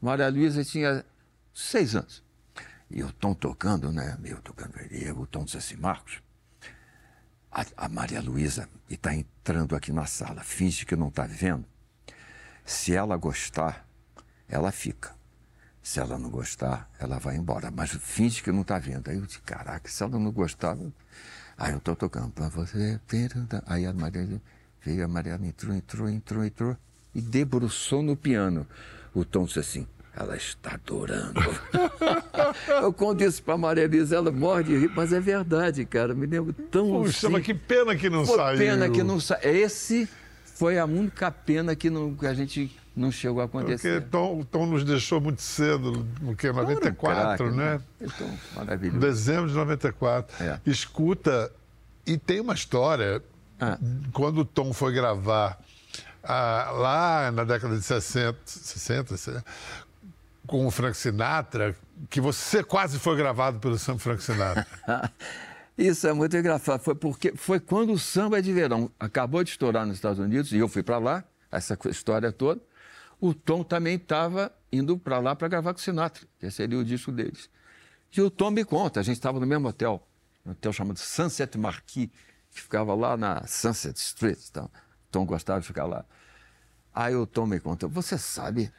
Maria 0.00 0.30
Luísa 0.30 0.64
tinha 0.64 1.04
seis 1.52 1.94
anos. 1.94 2.24
E 2.90 3.02
o 3.04 3.12
Tom 3.12 3.34
tocando, 3.34 3.92
né? 3.92 4.16
Eu 4.24 4.40
tocando. 4.40 4.74
E 4.90 5.10
o 5.10 5.26
Tom 5.26 5.44
disse 5.44 5.58
assim, 5.58 5.76
Marcos, 5.76 6.22
a, 7.52 7.66
a 7.76 7.88
Maria 7.88 8.22
Luísa 8.22 8.66
está 8.88 9.14
entrando 9.14 9.76
aqui 9.76 9.92
na 9.92 10.06
sala, 10.06 10.42
finge 10.42 10.86
que 10.86 10.96
não 10.96 11.08
está 11.08 11.26
vendo. 11.26 11.66
Se 12.64 12.94
ela 12.94 13.16
gostar, 13.16 13.86
ela 14.48 14.72
fica. 14.72 15.14
Se 15.82 16.00
ela 16.00 16.18
não 16.18 16.30
gostar, 16.30 16.90
ela 16.98 17.18
vai 17.18 17.36
embora. 17.36 17.70
Mas 17.70 17.90
finge 17.90 18.42
que 18.42 18.50
não 18.50 18.62
está 18.62 18.78
vendo. 18.78 19.08
Aí 19.08 19.16
eu 19.16 19.26
disse, 19.26 19.40
caraca, 19.42 19.88
se 19.88 20.02
ela 20.02 20.18
não 20.18 20.32
gostar. 20.32 20.78
Aí 21.58 21.72
eu 21.72 21.78
estou 21.78 21.94
tocando 21.94 22.30
para 22.30 22.48
você. 22.48 22.98
Aí 23.66 23.84
a 23.84 23.92
Maria 23.92 24.40
veio, 24.82 25.04
a 25.04 25.08
Mariana 25.08 25.46
entrou, 25.46 25.74
entrou, 25.74 26.08
entrou, 26.08 26.44
entrou 26.44 26.76
e 27.14 27.20
debruçou 27.20 28.02
no 28.02 28.16
piano. 28.16 28.66
O 29.14 29.24
Tom 29.24 29.44
disse 29.44 29.58
assim. 29.58 29.86
Ela 30.16 30.36
está 30.36 30.74
adorando. 30.74 31.40
eu 32.82 32.92
conto 32.92 33.22
isso 33.22 33.42
para 33.42 33.56
Maria 33.56 33.84
Elisa, 33.84 34.16
ela 34.16 34.32
morre 34.32 34.64
de 34.64 34.76
rir, 34.76 34.92
mas 34.94 35.12
é 35.12 35.20
verdade, 35.20 35.84
cara. 35.84 36.14
Me 36.14 36.26
lembro 36.26 36.52
tão. 36.52 36.90
Puxa, 36.90 37.26
assim. 37.26 37.32
mas 37.32 37.44
que 37.44 37.54
pena 37.54 37.94
que 37.94 38.10
não 38.10 38.26
Pô, 38.26 38.34
saiu. 38.36 38.58
pena 38.58 38.90
que 38.90 39.02
não 39.04 39.20
saiu. 39.20 39.40
Esse 39.48 40.08
foi 40.44 40.78
a 40.78 40.84
única 40.84 41.30
pena 41.30 41.76
que, 41.76 41.88
não, 41.88 42.14
que 42.14 42.26
a 42.26 42.34
gente 42.34 42.76
não 42.94 43.10
chegou 43.10 43.40
a 43.40 43.48
Porque 43.48 43.72
acontecer. 43.72 44.02
Tom, 44.10 44.42
Tom 44.42 44.66
nos 44.66 44.84
deixou 44.84 45.20
muito 45.20 45.40
cedo, 45.40 46.06
no 46.20 46.34
que? 46.34 46.50
94, 46.50 47.46
Era 47.46 47.54
um 47.54 47.56
né? 47.56 47.80
craque, 47.98 48.14
Então, 48.14 48.38
maravilhoso. 48.56 48.98
Dezembro 48.98 49.48
de 49.48 49.54
94. 49.54 50.44
É. 50.44 50.60
Escuta, 50.66 51.50
e 52.04 52.18
tem 52.18 52.40
uma 52.40 52.54
história. 52.54 53.22
Ah. 53.60 53.78
Quando 54.12 54.38
o 54.38 54.44
Tom 54.44 54.72
foi 54.72 54.92
gravar 54.92 55.58
ah, 56.22 56.70
lá 56.72 57.30
na 57.30 57.44
década 57.44 57.76
de 57.76 57.82
60, 57.82 58.38
60, 58.44 59.16
60, 59.16 59.44
com 60.46 60.66
o 60.66 60.70
Frank 60.70 60.96
Sinatra, 60.96 61.76
que 62.08 62.20
você 62.20 62.62
quase 62.64 62.98
foi 62.98 63.16
gravado 63.16 63.58
pelo 63.60 63.78
Sam 63.78 63.98
Frank 63.98 64.22
Sinatra. 64.22 64.66
Isso 65.78 66.06
é 66.06 66.12
muito 66.12 66.36
engraçado. 66.36 66.80
Foi 66.80 66.94
porque 66.94 67.32
foi 67.34 67.58
quando 67.58 67.92
o 67.92 67.98
samba 67.98 68.42
de 68.42 68.52
verão 68.52 68.90
acabou 68.98 69.42
de 69.42 69.50
estourar 69.50 69.86
nos 69.86 69.96
Estados 69.96 70.18
Unidos 70.18 70.52
e 70.52 70.58
eu 70.58 70.68
fui 70.68 70.82
para 70.82 70.98
lá, 70.98 71.24
essa 71.50 71.78
história 71.88 72.30
toda. 72.30 72.60
O 73.20 73.32
Tom 73.32 73.62
também 73.62 73.96
estava 73.96 74.52
indo 74.72 74.98
para 74.98 75.18
lá 75.18 75.34
para 75.34 75.48
gravar 75.48 75.72
com 75.72 75.78
o 75.78 75.82
Sinatra, 75.82 76.26
que 76.38 76.50
seria 76.50 76.78
o 76.78 76.84
disco 76.84 77.10
deles. 77.10 77.48
E 78.14 78.20
o 78.20 78.30
Tom 78.30 78.50
me 78.50 78.64
conta, 78.64 79.00
a 79.00 79.02
gente 79.02 79.16
estava 79.16 79.38
no 79.38 79.46
mesmo 79.46 79.68
hotel, 79.68 80.06
um 80.44 80.50
hotel 80.50 80.72
chamado 80.72 80.98
Sunset 80.98 81.56
Marquis, 81.56 82.08
que 82.50 82.60
ficava 82.60 82.94
lá 82.94 83.16
na 83.16 83.46
Sunset 83.46 83.96
Street. 83.96 84.38
Então, 84.50 84.70
Tom 85.10 85.26
gostava 85.26 85.60
de 85.60 85.66
ficar 85.66 85.86
lá. 85.86 86.04
Aí 86.94 87.14
o 87.14 87.26
Tom 87.26 87.46
me 87.46 87.60
conta, 87.60 87.86
você 87.86 88.18
sabe 88.18 88.72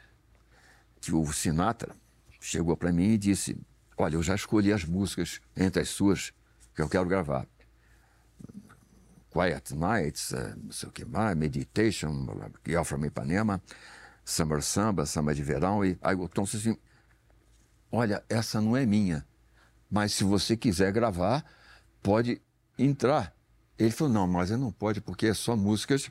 que 1.00 1.12
o 1.12 1.32
Sinatra 1.32 1.94
chegou 2.40 2.76
para 2.76 2.92
mim 2.92 3.10
e 3.10 3.18
disse: 3.18 3.56
Olha, 3.96 4.16
eu 4.16 4.22
já 4.22 4.34
escolhi 4.34 4.72
as 4.72 4.84
músicas 4.84 5.40
entre 5.56 5.82
as 5.82 5.88
suas 5.88 6.32
que 6.74 6.82
eu 6.82 6.88
quero 6.88 7.06
gravar. 7.06 7.46
Quiet 9.30 9.74
Nights, 9.74 10.32
eh, 10.32 10.54
não 10.62 10.72
sei 10.72 10.88
o 10.88 10.92
que 10.92 11.04
mais, 11.04 11.36
Meditation, 11.36 12.26
Girl 12.66 12.82
from 12.82 13.06
Ipanema, 13.06 13.62
Summer 14.24 14.62
Samba, 14.62 15.06
Samba 15.06 15.34
de 15.34 15.42
Verão. 15.42 15.84
E 15.84 15.98
aí 16.02 16.14
o 16.14 16.28
Tom 16.28 16.42
disse 16.42 16.56
assim: 16.58 16.78
Olha, 17.90 18.22
essa 18.28 18.60
não 18.60 18.76
é 18.76 18.84
minha, 18.84 19.26
mas 19.90 20.12
se 20.12 20.24
você 20.24 20.56
quiser 20.56 20.92
gravar, 20.92 21.44
pode 22.02 22.42
entrar. 22.78 23.34
Ele 23.78 23.90
falou: 23.90 24.12
Não, 24.12 24.26
mas 24.26 24.50
não 24.50 24.70
pode, 24.70 25.00
porque 25.00 25.26
é 25.26 25.34
só 25.34 25.56
músicas 25.56 26.10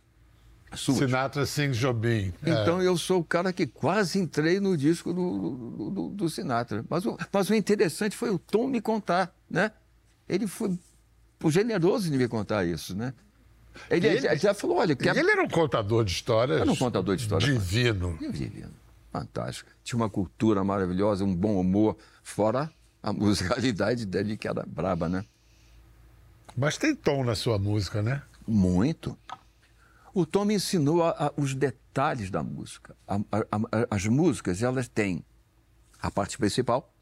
suas. 0.76 0.98
Sinatra 1.00 1.46
Sings 1.46 1.78
Jobim. 1.78 2.34
É. 2.44 2.50
Então 2.50 2.82
eu 2.82 2.98
sou 2.98 3.20
o 3.20 3.24
cara 3.24 3.52
que 3.52 3.66
quase 3.68 4.20
entrei 4.20 4.60
no 4.60 4.76
disco 4.78 5.14
do, 5.14 5.90
do, 5.90 6.10
do- 6.10 6.30
Sinatra. 6.30 6.84
Mas 6.90 7.06
o, 7.06 7.18
mas 7.32 7.50
o 7.50 7.56
interessante 7.56 8.16
foi 8.16 8.30
o 8.30 8.40
Tom 8.40 8.68
me 8.68 8.80
contar, 8.82 9.34
né? 9.50 9.72
Ele 10.30 10.48
foi 10.48 10.78
generoso 11.50 12.10
de 12.10 12.18
me 12.18 12.28
contar 12.28 12.66
isso, 12.66 12.96
né? 12.96 13.14
Ele, 13.90 14.08
ele- 14.08 14.28
ele 14.28 14.38
já 14.38 14.54
falou, 14.54 14.78
olha, 14.78 14.96
quer... 14.96 15.16
ele 15.16 15.30
era 15.32 15.44
um 15.44 15.48
contador 15.50 16.04
de 16.06 16.12
histórias. 16.12 16.62
Era 16.62 16.72
um 16.72 16.76
contador 16.76 17.16
de 17.16 17.22
histórias. 17.24 17.50
Divino. 17.52 18.18
Divino, 18.20 18.70
fantástico. 19.12 19.70
Tinha 19.84 19.98
uma 19.98 20.10
cultura 20.10 20.64
maravilhosa, 20.64 21.24
um 21.24 21.34
bom 21.36 21.60
humor, 21.60 21.98
fora 22.24 22.70
a 23.04 23.12
musicalidade 23.14 24.06
dele 24.06 24.38
que 24.38 24.48
era 24.48 24.64
braba, 24.68 25.10
né? 25.10 25.26
Mas 26.56 26.78
tem 26.78 26.94
tom 26.94 27.24
na 27.24 27.34
sua 27.36 27.58
música, 27.58 28.02
né? 28.02 28.22
Muito. 28.48 29.18
O 30.14 30.26
Tom 30.26 30.46
me 30.46 30.56
ensinou 30.56 31.04
a- 31.04 31.12
a- 31.12 31.34
os 31.38 31.54
detalhes 31.54 32.30
da 32.30 32.44
música. 32.44 32.96
A- 33.08 33.20
as 33.90 34.06
músicas, 34.08 34.62
elas 34.62 34.88
têm 34.88 35.24
a 36.02 36.12
parte 36.12 36.38
principal, 36.38 36.94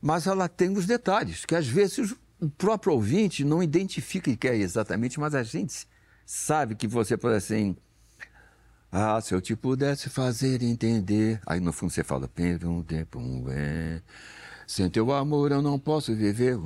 mas 0.00 0.26
ela 0.26 0.48
tem 0.48 0.70
os 0.70 0.86
detalhes, 0.86 1.44
que 1.44 1.54
às 1.54 1.66
vezes 1.66 2.14
o 2.40 2.48
próprio 2.48 2.92
ouvinte 2.92 3.42
não 3.44 3.62
identifica 3.62 4.30
o 4.30 4.36
que 4.36 4.46
é 4.46 4.56
exatamente, 4.56 5.18
mas 5.18 5.34
a 5.34 5.42
gente 5.42 5.88
sabe 6.24 6.74
que 6.76 6.86
você 6.86 7.16
pode 7.16 7.36
assim. 7.36 7.76
Ah, 8.90 9.20
se 9.20 9.34
eu 9.34 9.40
te 9.40 9.54
pudesse 9.54 10.08
fazer 10.08 10.62
entender. 10.62 11.40
Aí 11.46 11.60
no 11.60 11.72
fundo 11.72 11.90
você 11.90 12.02
fala, 12.04 12.26
perde 12.28 12.66
um 12.66 12.82
tempo, 12.82 13.20
é. 13.48 14.00
Sem 14.66 14.88
teu 14.88 15.12
amor 15.12 15.50
eu 15.50 15.60
não 15.60 15.78
posso 15.78 16.14
viver. 16.14 16.56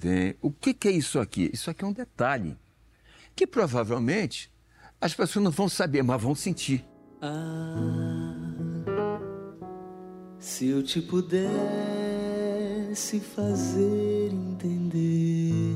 tem." 0.00 0.36
O 0.42 0.50
que, 0.50 0.74
que 0.74 0.88
é 0.88 0.90
isso 0.90 1.18
aqui? 1.20 1.50
Isso 1.52 1.70
aqui 1.70 1.84
é 1.84 1.86
um 1.86 1.92
detalhe 1.92 2.56
que 3.40 3.46
provavelmente 3.46 4.52
as 5.00 5.14
pessoas 5.14 5.42
não 5.42 5.50
vão 5.50 5.66
saber, 5.66 6.02
mas 6.02 6.20
vão 6.20 6.34
sentir. 6.34 6.84
Se 10.38 10.66
eu 10.66 10.82
te 10.82 11.00
pudesse 11.00 11.48
fazer 13.18 14.30
entender, 14.30 15.74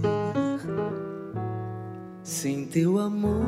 sem 2.23 2.67
teu 2.67 2.99
amor 2.99 3.47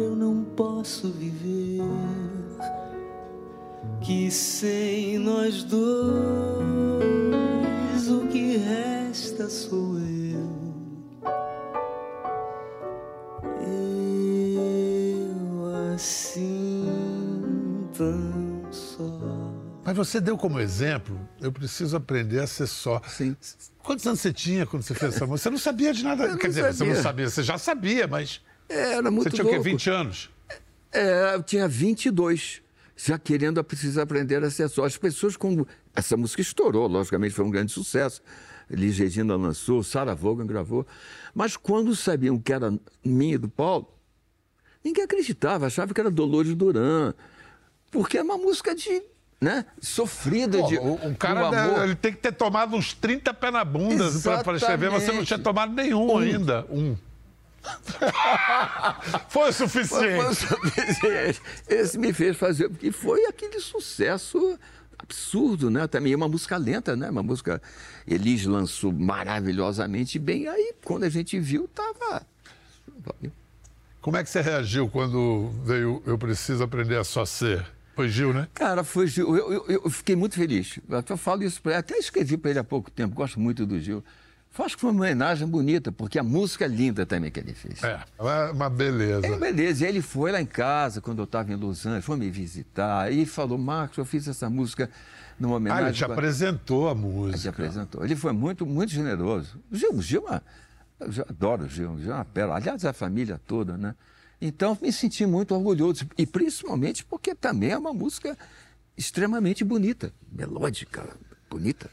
eu 0.00 0.16
não 0.16 0.44
posso 0.56 1.10
viver. 1.10 1.82
Que 4.00 4.30
sem 4.30 5.18
nós 5.18 5.62
dois 5.62 5.82
o 8.08 8.26
que 8.28 8.56
resta 8.56 9.50
sou. 9.50 9.98
Eu 9.98 10.11
Mas 19.92 20.08
você 20.08 20.22
deu 20.22 20.38
como 20.38 20.58
exemplo, 20.58 21.20
eu 21.38 21.52
preciso 21.52 21.94
aprender 21.94 22.40
a 22.40 22.46
ser 22.46 22.66
só. 22.66 23.02
Sim. 23.06 23.36
Quantos 23.82 24.06
anos 24.06 24.20
você 24.20 24.32
tinha 24.32 24.64
quando 24.64 24.82
você 24.82 24.94
fez 24.94 25.14
essa 25.14 25.26
música? 25.26 25.42
Você 25.42 25.50
não 25.50 25.58
sabia 25.58 25.92
de 25.92 26.02
nada. 26.02 26.34
Quer 26.38 26.48
dizer, 26.48 26.62
você 26.72 26.84
não 26.84 26.94
sabia. 26.94 27.02
sabia, 27.02 27.28
você 27.28 27.42
já 27.42 27.58
sabia, 27.58 28.06
mas. 28.06 28.40
Era 28.70 29.10
muito 29.10 29.24
você 29.24 29.36
tinha 29.36 29.44
o 29.44 29.48
quê? 29.48 29.56
louco. 29.56 29.70
20 29.70 29.90
anos? 29.90 30.30
É, 30.90 31.34
eu 31.34 31.42
tinha 31.42 31.68
22, 31.68 32.62
já 32.96 33.18
querendo 33.18 33.60
a 33.60 33.64
precisar 33.64 34.04
aprender 34.04 34.42
a 34.42 34.50
ser 34.50 34.66
só. 34.70 34.86
As 34.86 34.96
pessoas, 34.96 35.36
quando 35.36 35.68
essa 35.94 36.16
música 36.16 36.40
estourou, 36.40 36.86
logicamente 36.86 37.34
foi 37.34 37.44
um 37.44 37.50
grande 37.50 37.70
sucesso. 37.70 38.22
Elis 38.70 38.96
Regina 38.96 39.36
lançou, 39.36 39.82
Sarah 39.82 40.14
Vaughan 40.14 40.46
gravou. 40.46 40.86
Mas 41.34 41.54
quando 41.54 41.94
sabiam 41.94 42.38
que 42.38 42.50
era 42.50 42.72
minha 43.04 43.34
e 43.34 43.38
do 43.38 43.48
Paulo, 43.48 43.92
ninguém 44.82 45.04
acreditava, 45.04 45.66
achava 45.66 45.92
que 45.92 46.00
era 46.00 46.10
Dolores 46.10 46.54
Duran. 46.54 47.12
Porque 47.90 48.16
é 48.16 48.22
uma 48.22 48.38
música 48.38 48.74
de. 48.74 49.02
Né? 49.42 49.66
Sofrida 49.80 50.58
Pô, 50.58 50.68
de. 50.68 50.78
o, 50.78 50.94
o 50.94 51.16
cara 51.16 51.50
deve- 51.50 51.72
amor. 51.72 51.82
ele 51.82 51.96
tem 51.96 52.12
que 52.12 52.18
ter 52.18 52.30
tomado 52.30 52.76
uns 52.76 52.92
30 52.94 53.34
pé 53.34 53.50
na 53.50 53.64
bunda 53.64 54.08
para 54.44 54.56
escrever, 54.56 54.88
você 54.88 55.10
não 55.10 55.24
tinha 55.24 55.36
tomado 55.40 55.72
nenhum 55.72 56.16
ainda. 56.16 56.64
Um. 56.70 56.96
Foi 59.28 59.50
o 59.50 59.52
suficiente. 59.52 60.16
Foi 60.22 60.26
o 60.30 60.34
suficiente. 60.34 61.42
Esse 61.68 61.98
me 61.98 62.12
fez 62.12 62.36
fazer, 62.36 62.68
porque 62.68 62.92
foi 62.92 63.24
aquele 63.26 63.58
sucesso 63.58 64.56
absurdo, 64.98 65.70
né? 65.70 65.86
Também 65.88 66.12
é 66.12 66.16
uma 66.16 66.28
música 66.28 66.56
lenta, 66.56 66.94
né? 66.94 67.10
Uma 67.10 67.22
música. 67.24 67.60
Elis 68.06 68.46
lançou 68.46 68.92
maravilhosamente 68.92 70.18
bem. 70.20 70.46
Aí, 70.48 70.72
quando 70.84 71.02
a 71.04 71.08
gente 71.08 71.38
viu, 71.40 71.68
tava. 71.68 72.24
Como 74.00 74.16
é 74.16 74.22
que 74.22 74.30
você 74.30 74.40
reagiu 74.40 74.88
quando 74.88 75.50
veio 75.64 76.00
Eu 76.06 76.16
Preciso 76.18 76.62
Aprender 76.62 76.96
a 76.96 77.04
Só 77.04 77.24
Ser? 77.24 77.64
Foi 77.94 78.08
Gil, 78.08 78.32
né? 78.32 78.48
Cara, 78.54 78.82
foi 78.84 79.06
Gil. 79.06 79.36
Eu, 79.36 79.52
eu, 79.52 79.80
eu 79.84 79.90
fiquei 79.90 80.16
muito 80.16 80.34
feliz. 80.34 80.78
Eu 81.08 81.16
falo 81.16 81.42
isso 81.44 81.60
para 81.60 81.72
ele. 81.72 81.78
Até 81.80 81.98
escrevi 81.98 82.36
para 82.36 82.50
ele 82.50 82.58
há 82.58 82.64
pouco 82.64 82.90
tempo. 82.90 83.14
Gosto 83.14 83.38
muito 83.38 83.66
do 83.66 83.78
Gil. 83.78 84.02
Acho 84.58 84.74
que 84.74 84.82
foi 84.82 84.90
uma 84.90 85.00
homenagem 85.02 85.46
bonita, 85.48 85.90
porque 85.90 86.18
a 86.18 86.22
música 86.22 86.66
é 86.66 86.68
linda 86.68 87.06
também 87.06 87.30
que 87.30 87.40
ele 87.40 87.54
fez. 87.54 87.82
É, 87.82 88.00
uma, 88.18 88.50
uma 88.50 88.70
beleza. 88.70 89.26
É, 89.26 89.36
beleza. 89.38 89.84
E 89.84 89.88
ele 89.88 90.02
foi 90.02 90.30
lá 90.30 90.40
em 90.42 90.46
casa, 90.46 91.00
quando 91.00 91.18
eu 91.20 91.24
estava 91.24 91.50
em 91.52 91.56
Los 91.56 91.86
Angeles, 91.86 92.04
foi 92.04 92.16
me 92.18 92.30
visitar 92.30 93.10
e 93.10 93.24
falou: 93.24 93.56
Marcos, 93.56 93.96
eu 93.96 94.04
fiz 94.04 94.28
essa 94.28 94.50
música 94.50 94.90
numa 95.40 95.54
Ah, 95.54 95.56
homenagem. 95.56 95.84
ele 95.86 95.92
te 95.94 96.04
pra- 96.04 96.14
apresentou 96.14 96.88
a 96.88 96.92
Ele 96.92 97.00
música. 97.00 97.48
apresentou. 97.48 98.04
Ele 98.04 98.14
foi 98.14 98.32
muito, 98.32 98.66
muito 98.66 98.92
generoso. 98.92 99.58
O 99.70 99.74
Gil, 99.76 99.94
o 99.94 100.02
Gil, 100.02 100.24
é- 100.28 100.40
eu 101.00 101.24
adoro 101.30 101.64
o 101.64 101.68
Gil, 101.68 101.92
o 101.92 101.98
Gil 101.98 102.12
é 102.12 102.14
uma 102.16 102.24
pérola. 102.26 102.56
Aliás, 102.56 102.84
a 102.84 102.92
família 102.92 103.40
toda, 103.46 103.78
né? 103.78 103.94
Então, 104.44 104.76
me 104.82 104.90
senti 104.92 105.24
muito 105.24 105.54
orgulhoso. 105.54 106.04
E 106.18 106.26
principalmente 106.26 107.04
porque 107.04 107.32
também 107.32 107.70
é 107.70 107.78
uma 107.78 107.92
música 107.94 108.36
extremamente 108.96 109.62
bonita, 109.62 110.12
melódica, 110.32 111.08
bonita. 111.48 111.88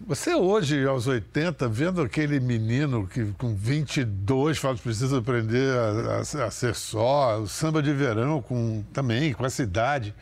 Você 0.00 0.34
hoje, 0.34 0.84
aos 0.86 1.06
80, 1.06 1.66
vendo 1.68 2.02
aquele 2.02 2.38
menino 2.38 3.06
que 3.06 3.32
com 3.38 3.54
22 3.56 4.58
fala 4.58 4.76
que 4.76 4.82
precisa 4.82 5.18
aprender 5.18 5.74
a, 5.74 6.18
a- 6.18 6.46
a 6.46 6.50
ser 6.50 6.74
só, 6.74 7.40
o 7.40 7.48
samba 7.48 7.82
de 7.82 7.92
verão 7.94 8.42
com, 8.42 8.84
também, 8.92 9.32
com 9.32 9.44
essa 9.46 9.62
idade, 9.62 10.14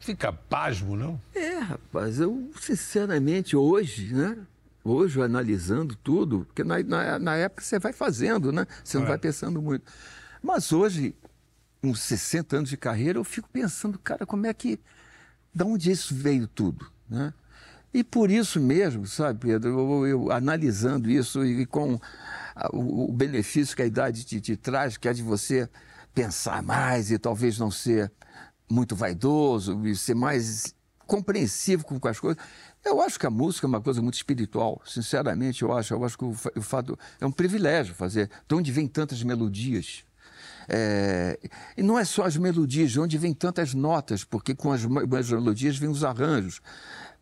fica 0.00 0.32
pasmo, 0.32 0.96
não? 0.96 1.20
É, 1.34 1.58
rapaz, 1.60 2.18
eu 2.18 2.50
sinceramente 2.60 3.56
hoje, 3.56 4.12
né? 4.12 4.36
Hoje, 4.82 5.20
analisando 5.20 5.94
tudo, 5.96 6.44
porque 6.46 6.64
na, 6.64 6.82
na, 6.82 7.18
na 7.18 7.36
época 7.36 7.62
você 7.62 7.78
vai 7.78 7.92
fazendo, 7.92 8.50
né? 8.50 8.66
Você 8.82 8.96
não 8.98 9.04
É. 9.04 9.08
vai 9.08 9.18
pensando 9.18 9.60
muito. 9.60 9.84
Mas 10.42 10.72
hoje, 10.72 11.14
uns 11.82 12.00
60 12.00 12.56
anos 12.56 12.70
de 12.70 12.76
carreira, 12.76 13.18
eu 13.18 13.24
fico 13.24 13.48
pensando, 13.50 13.98
cara, 13.98 14.24
como 14.26 14.46
é 14.46 14.54
que. 14.54 14.80
Da 15.54 15.64
onde 15.64 15.90
isso 15.90 16.14
veio 16.14 16.46
tudo, 16.46 16.86
né? 17.08 17.34
E 17.92 18.04
por 18.04 18.30
isso 18.30 18.60
mesmo, 18.60 19.04
sabe, 19.06 19.40
Pedro, 19.48 19.68
eu, 19.68 20.06
eu 20.06 20.32
analisando 20.32 21.10
isso 21.10 21.44
e 21.44 21.66
com 21.66 21.98
a- 22.54 22.70
o, 22.72 23.10
o 23.10 23.12
benefício 23.12 23.74
que 23.74 23.82
a 23.82 23.86
idade 23.86 24.24
te, 24.24 24.40
te 24.40 24.56
traz, 24.56 24.96
que 24.96 25.08
é 25.08 25.12
de 25.12 25.22
você 25.24 25.68
pensar 26.14 26.62
mais 26.62 27.10
e 27.10 27.18
talvez 27.18 27.58
não 27.58 27.68
ser 27.70 28.12
muito 28.70 28.94
vaidoso 28.94 29.84
e 29.86 29.96
ser 29.96 30.14
mais 30.14 30.72
compreensivo 31.04 31.84
com, 31.84 31.98
com 31.98 32.06
as 32.06 32.20
coisas. 32.20 32.40
Eu 32.84 33.00
acho 33.02 33.18
que 33.18 33.26
a 33.26 33.30
música 33.30 33.66
é 33.66 33.68
uma 33.68 33.80
coisa 33.80 34.00
muito 34.00 34.14
espiritual, 34.14 34.80
sinceramente, 34.86 35.62
eu 35.62 35.72
acho. 35.72 35.92
Eu 35.94 36.04
acho 36.04 36.16
que 36.16 36.24
o, 36.24 36.34
o 36.56 36.62
fato 36.62 36.98
é 37.20 37.26
um 37.26 37.32
privilégio 37.32 37.94
fazer. 37.94 38.30
De 38.48 38.54
onde 38.54 38.72
vem 38.72 38.86
tantas 38.88 39.22
melodias? 39.22 40.04
É, 40.68 41.38
e 41.76 41.82
não 41.82 41.98
é 41.98 42.04
só 42.04 42.24
as 42.24 42.36
melodias, 42.36 42.90
de 42.92 43.00
onde 43.00 43.18
vem 43.18 43.34
tantas 43.34 43.74
notas, 43.74 44.24
porque 44.24 44.54
com 44.54 44.72
as, 44.72 44.82
as 44.84 45.30
melodias 45.30 45.76
vêm 45.76 45.90
os 45.90 46.04
arranjos, 46.04 46.60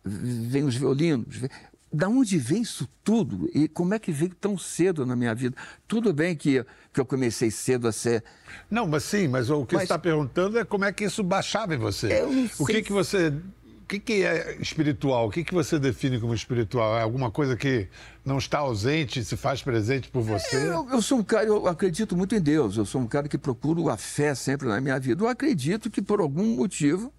vêm 0.05 0.65
os 0.65 0.77
violinos. 0.77 1.37
Vem... 1.37 1.51
Da 1.91 2.07
onde 2.07 2.37
vem 2.37 2.61
isso 2.61 2.87
tudo? 3.03 3.49
E 3.55 3.67
como 3.67 3.95
é 3.95 3.99
que 3.99 4.13
veio 4.13 4.35
tão 4.35 4.59
cedo 4.59 5.07
na 5.07 5.17
minha 5.17 5.35
vida? 5.35 5.57
Tudo 5.87 6.13
bem 6.13 6.37
que, 6.37 6.63
que 6.93 7.01
eu 7.01 7.07
comecei 7.07 7.51
cedo 7.51 7.89
a 7.89 7.93
ser. 7.93 8.23
Não, 8.71 8.87
mas 8.87 9.05
sim, 9.05 9.27
mas 9.27 9.49
o 9.49 9.65
que 9.65 9.75
Mas- 9.75 9.83
você 9.83 9.95
está 9.95 9.99
perguntando 9.99 10.59
é 10.59 10.65
como 10.67 10.85
é 10.85 10.93
que 10.93 11.05
isso 11.05 11.23
baixava 11.23 11.75
em 11.75 11.79
você. 11.79 12.21
Eu 12.21 12.31
não 12.31 12.45
O 12.59 12.67
que 12.67 12.73
sei. 12.75 12.83
que 12.83 12.93
você... 12.93 13.33
Que, 13.89 13.99
que 13.99 14.23
é 14.23 14.57
espiritual? 14.61 15.29
O 15.29 15.31
que, 15.31 15.43
que 15.43 15.55
você 15.55 15.79
define 15.79 16.21
como 16.21 16.35
espiritual? 16.35 16.99
É 16.99 17.03
alguma 17.03 17.31
coisa 17.31 17.57
que 17.57 17.89
não 18.25 18.37
está 18.37 18.59
ausente, 18.59 19.25
se 19.25 19.35
faz 19.37 19.63
presente 19.63 20.11
por 20.11 20.21
você? 20.23 20.57
Eu, 20.69 20.87
eu 20.91 21.01
sou 21.01 21.19
um 21.19 21.23
cara, 21.25 21.47
eu 21.47 21.67
acredito 21.67 22.15
muito 22.15 22.35
em 22.35 22.41
Deus. 22.41 22.77
Eu 22.77 22.85
sou 22.85 23.01
um 23.01 23.07
cara 23.07 23.27
que 23.29 23.39
procuro 23.39 23.89
a 23.89 23.97
fé 23.97 24.35
sempre 24.35 24.69
na 24.69 24.79
minha 24.81 25.01
vida. 25.01 25.25
Eu 25.25 25.29
acredito 25.29 25.89
que 25.89 26.03
por 26.03 26.21
algum 26.21 26.55
motivo 26.57 27.11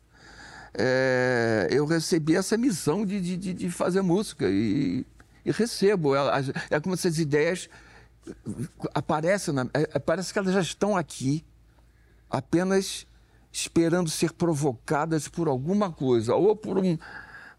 é, 0.73 1.67
eu 1.71 1.85
recebi 1.87 2.35
essa 2.35 2.55
missão 2.55 3.03
de, 3.03 3.19
de, 3.19 3.53
de- 3.53 3.71
fazer 3.71 4.01
música 4.03 4.45
e, 4.47 5.03
e 5.43 5.51
recebo. 5.51 6.13
Elas- 6.13 6.51
É 6.69 6.79
como 6.79 6.95
se 6.95 7.07
as 7.07 7.17
ideias 7.17 7.67
aparecem, 8.93 9.53
na- 9.53 9.67
é- 9.73 9.89
é- 9.93 9.99
parece 9.99 10.31
que 10.31 10.37
elas 10.37 10.53
já 10.53 10.61
estão 10.61 10.95
aqui, 10.95 11.43
apenas 12.29 13.07
esperando 13.51 14.09
ser 14.09 14.33
provocadas 14.33 15.27
por 15.27 15.47
alguma 15.47 15.91
coisa, 15.91 16.35
ou 16.35 16.55
por 16.55 16.77
um, 16.77 16.97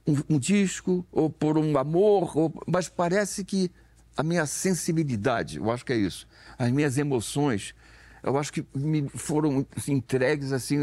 um, 0.06 0.16
um 0.30 0.38
disco, 0.38 1.04
ou 1.10 1.28
por 1.28 1.58
um 1.58 1.76
amor, 1.76 2.36
ou- 2.36 2.52
mas 2.66 2.88
parece 2.88 3.44
que 3.44 3.70
a 4.16 4.22
minha 4.22 4.46
sensibilidade, 4.46 5.58
eu 5.58 5.70
acho 5.70 5.84
que 5.84 5.92
é 5.92 5.96
isso, 5.96 6.26
as 6.58 6.70
minhas 6.70 6.98
emoções, 6.98 7.74
eu 8.22 8.36
acho 8.36 8.52
que 8.52 8.64
me 8.74 9.08
foram 9.08 9.66
entregues 9.88 10.52
assim 10.52 10.78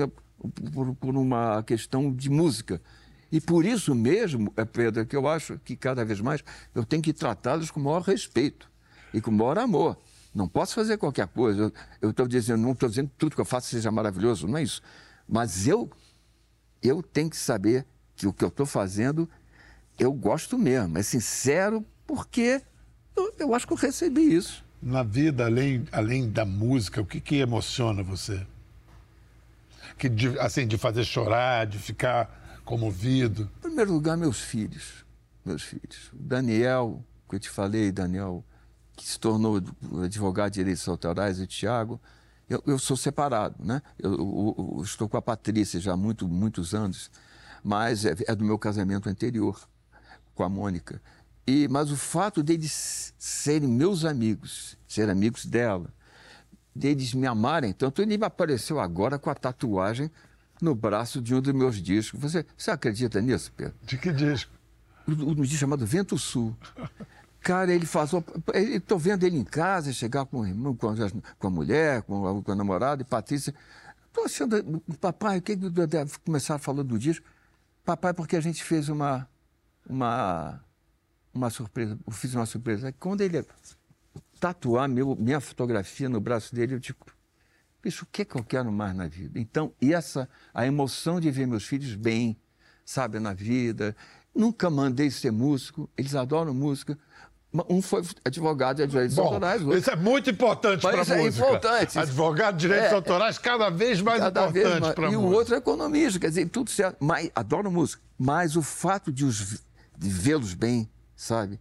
por, 0.74 0.96
por 0.96 1.15
uma 1.15 1.62
questão 1.63 2.12
de 2.13 2.30
música. 2.30 2.82
E 3.32 3.41
por 3.41 3.65
isso 3.65 3.93
mesmo, 3.93 4.52
é, 4.56 4.63
Pedro, 4.63 5.06
que 5.06 5.15
eu 5.15 5.28
acho 5.28 5.60
que 5.60 5.76
cada 5.76 6.04
vez 6.06 6.22
mais 6.22 6.43
eu 6.74 6.86
tenho 6.86 7.02
que 7.02 7.13
tratá-los 7.13 7.70
com 7.70 7.80
o 7.80 7.84
maior 7.84 8.02
respeito 8.02 8.70
e 9.13 9.20
com 9.20 9.30
o 9.30 9.34
maior 9.34 9.58
amor. 9.60 9.98
Não 10.38 10.47
posso 10.47 10.76
fazer 10.76 10.97
qualquer 10.97 11.26
coisa. 11.28 11.73
Eu 12.00 12.12
estou 12.12 12.28
dizendo, 12.28 12.62
não 12.62 12.73
estou 12.73 12.88
dizendo 12.88 13.10
que 13.10 13.15
tudo 13.17 13.34
que 13.34 13.41
eu 13.41 13.45
faço 13.45 13.69
seja 13.69 13.89
maravilhoso, 13.89 14.47
não 14.47 14.60
é 14.60 14.62
isso. 14.62 14.84
Mas 15.28 15.67
eu, 15.67 15.89
eu 16.80 17.02
tenho 17.02 17.28
que 17.28 17.36
saber 17.36 17.88
que 18.15 18.28
o 18.28 18.32
que 18.32 18.43
eu 18.43 18.50
estou 18.50 18.67
fazendo, 18.67 19.28
eu 19.97 20.13
gosto 20.13 20.56
mesmo. 20.56 20.95
É 20.95 21.02
sincero, 21.02 21.84
porque 22.06 22.62
eu, 23.15 23.34
eu 23.39 23.56
acho 23.56 23.65
que 23.65 23.73
eu 23.73 23.78
recebi 23.78 24.32
isso. 24.36 24.63
Na 24.80 25.02
vida, 25.02 25.43
além, 25.43 25.88
além 25.91 26.30
da 26.30 26.45
música, 26.45 27.02
o 27.02 27.06
que, 27.06 27.19
que 27.19 27.38
emociona 27.38 28.04
você? 28.04 28.45
Que 29.97 30.08
de, 30.08 30.38
assim, 30.39 30.67
de 30.67 30.78
fazer 30.78 31.04
chorar, 31.04 31.65
de 31.65 31.80
ficar 31.80 32.62
comovido. 32.63 33.50
Em 33.58 33.62
primeiro 33.62 33.91
lugar, 33.91 34.15
meus 34.15 34.39
filhos. 34.39 35.04
Meus 35.43 35.63
filhos. 35.63 36.12
O 36.13 36.17
Daniel, 36.19 37.04
que 37.28 37.38
eu 37.38 37.39
te 37.39 37.50
falei, 37.50 37.91
Daniel, 37.91 38.45
que 38.98 39.08
se 39.08 39.18
tornou 39.20 39.62
advogado 40.04 40.52
de 40.52 40.56
direitos 40.60 40.86
autorais, 40.88 41.40
o 41.40 41.48
Tiago. 41.48 42.02
Eu, 42.50 42.62
eu 42.66 42.80
sou 42.80 42.98
separado, 42.98 43.56
né? 43.64 43.82
Eu, 44.00 44.14
eu- 44.14 44.74
eu 44.78 44.84
estou 44.84 45.08
com 45.08 45.16
a 45.18 45.22
Patrícia 45.22 45.80
já 45.80 45.94
há 45.94 45.98
muito, 45.98 46.28
muitos 46.28 46.74
anos, 46.74 47.12
mas 47.64 48.04
é, 48.06 48.16
é 48.28 48.36
do 48.36 48.44
meu 48.44 48.58
casamento 48.58 49.08
anterior 49.08 49.60
com 50.34 50.44
a 50.44 50.50
Mônica. 50.50 51.02
E, 51.46 51.68
mas 51.70 51.92
o 51.92 51.96
fato 51.98 52.42
deles 52.44 53.14
serem 53.18 53.70
meus 53.70 54.04
amigos, 54.04 54.78
serem 54.88 55.12
amigos 55.12 55.46
dela, 55.46 55.94
deles 56.76 57.14
me 57.14 57.28
amarem 57.28 57.72
tanto, 57.74 58.02
ele 58.02 58.18
me 58.18 58.26
apareceu 58.26 58.80
agora 58.80 59.18
com 59.20 59.30
a 59.30 59.36
tatuagem 59.36 60.10
no 60.62 60.74
braço 60.74 61.22
de 61.22 61.36
um 61.36 61.42
dos 61.42 61.54
meus 61.54 61.82
discos. 61.82 62.20
Você, 62.20 62.46
você 62.58 62.72
acredita 62.72 63.22
nisso, 63.22 63.52
Pedro? 63.56 63.76
De 63.84 63.98
que 63.98 64.12
disco? 64.12 64.52
um 65.08 65.36
disco 65.42 65.58
chamado 65.60 65.86
Vento 65.86 66.18
Sul. 66.18 66.56
Cara, 67.48 67.74
ele 67.74 67.86
faz. 67.86 68.12
Estou 68.54 69.00
vendo 69.00 69.24
ele 69.24 69.38
em 69.38 69.44
casa, 69.46 69.94
chegar 69.94 70.26
com 70.26 70.44
com 70.76 70.90
a, 70.90 70.96
com 71.40 71.48
a 71.48 71.50
mulher, 71.50 72.02
com 72.02 72.28
a, 72.28 72.44
com 72.44 72.52
a 72.52 72.56
namorada, 72.56 73.04
e 73.04 73.06
Patrícia. 73.06 73.56
Estou 74.06 74.26
achando. 74.26 74.82
Papai, 75.00 75.38
o 75.38 75.42
que 75.42 75.56
que 75.56 76.20
começaram 76.26 76.60
falando 76.60 76.90
do 76.90 77.00
disco? 77.00 77.26
Papai, 77.86 78.14
porque 78.14 78.36
a 78.36 78.42
gente 78.42 78.62
fez 78.62 78.90
uma. 78.90 79.30
Uma, 79.90 80.62
uma 81.34 81.50
surpresa. 81.50 81.98
Eu 82.06 82.12
fiz 82.12 82.36
uma 82.36 82.46
surpresa. 82.46 82.94
Quando 83.00 83.22
ele 83.22 83.46
tatuar 84.42 84.90
meu, 84.90 85.16
minha 85.16 85.40
fotografia 85.40 86.10
no 86.10 86.20
braço 86.20 86.54
dele, 86.54 86.76
eu 86.76 86.82
tipo. 86.82 87.06
Bicho, 87.82 88.04
o 88.04 88.08
que, 88.12 88.26
que 88.26 88.36
eu 88.36 88.44
quero 88.44 88.70
mais 88.74 88.94
na 88.94 89.08
vida? 89.08 89.40
Então, 89.40 89.72
essa, 89.82 90.28
a 90.54 90.68
emoção 90.68 91.22
de 91.22 91.32
ver 91.32 91.48
meus 91.48 91.64
filhos 91.64 91.96
bem, 91.96 92.38
sabe, 92.84 93.22
na 93.22 93.34
vida. 93.34 93.96
Nunca 94.36 94.70
mandei 94.70 95.10
ser 95.10 95.32
músico, 95.32 95.90
eles 95.96 96.14
adoram 96.14 96.54
música. 96.54 97.00
Um 97.70 97.82
foi 97.82 98.04
advogado 98.26 98.78
de 98.78 98.88
direitos 98.88 99.15
Bom, 99.15 99.24
autorais, 99.24 99.62
outro 99.62 99.78
isso 99.78 99.89
é 99.91 99.96
muito 99.96 100.30
importante 100.30 100.82
para 100.82 100.96
a 100.96 100.98
Mas 100.98 101.10
é 101.12 101.17
música. 101.17 101.46
importante. 101.46 102.00
Advogado 102.00 102.56
de 102.56 102.62
direitos 102.62 102.91
É, 102.91 102.96
autorais 102.96 103.38
cada 103.38 103.70
vez 103.70 104.02
mais 104.02 104.20
cada 104.20 104.48
importante 104.48 104.93
para 104.96 105.08
a 105.08 105.12
E 105.12 105.15
o 105.15 105.22
música. 105.22 105.38
outro 105.38 105.56
é 105.56 105.58
economista, 105.58 106.20
quer 106.20 106.30
dizer, 106.30 106.50
tudo 106.50 106.70
certo. 106.70 106.98
Mas 107.00 107.30
adoro 107.36 107.72
música. 107.72 108.02
Mas 108.17 108.56
o 108.56 108.62
fato 108.62 109.12
de, 109.12 109.24
os, 109.26 109.62
de 109.98 110.10
vê-los 110.10 110.54
bem, 110.54 110.89
sabe? 111.15 111.60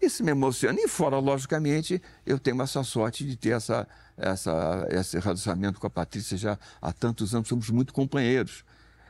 Isso 0.00 0.22
me 0.22 0.30
emociona. 0.32 0.78
E 0.80 0.86
fora, 0.88 1.18
logicamente, 1.18 2.00
eu 2.26 2.38
tenho 2.38 2.60
essa 2.60 2.82
sorte 2.82 3.24
de 3.24 3.36
ter 3.36 3.50
essa, 3.50 3.88
essa, 4.16 4.86
esse 4.90 5.18
relacionamento 5.18 5.80
com 5.80 5.86
a 5.86 5.90
Patrícia 5.90 6.36
já 6.36 6.58
há 6.80 6.92
tantos 6.92 7.34
anos. 7.34 7.48
Somos 7.48 7.70
muito 7.70 7.92
companheiros. 7.94 8.64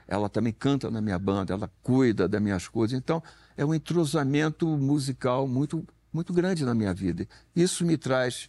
Ela 0.06 0.28
também 0.28 0.52
canta 0.52 0.90
na 0.90 1.00
minha 1.00 1.18
banda, 1.18 1.52
ela 1.54 1.68
cuida 1.82 2.28
das 2.28 2.40
minhas 2.40 2.68
coisas. 2.68 2.96
Então, 2.96 3.22
é 3.56 3.64
um 3.64 3.74
entrosamento 3.74 4.66
musical 4.66 5.46
muito, 5.46 5.84
muito 6.12 6.32
grande 6.32 6.64
na 6.64 6.74
minha 6.74 6.92
vida. 6.94 7.26
Isso 7.54 7.84
me 7.84 7.96
traz 7.96 8.48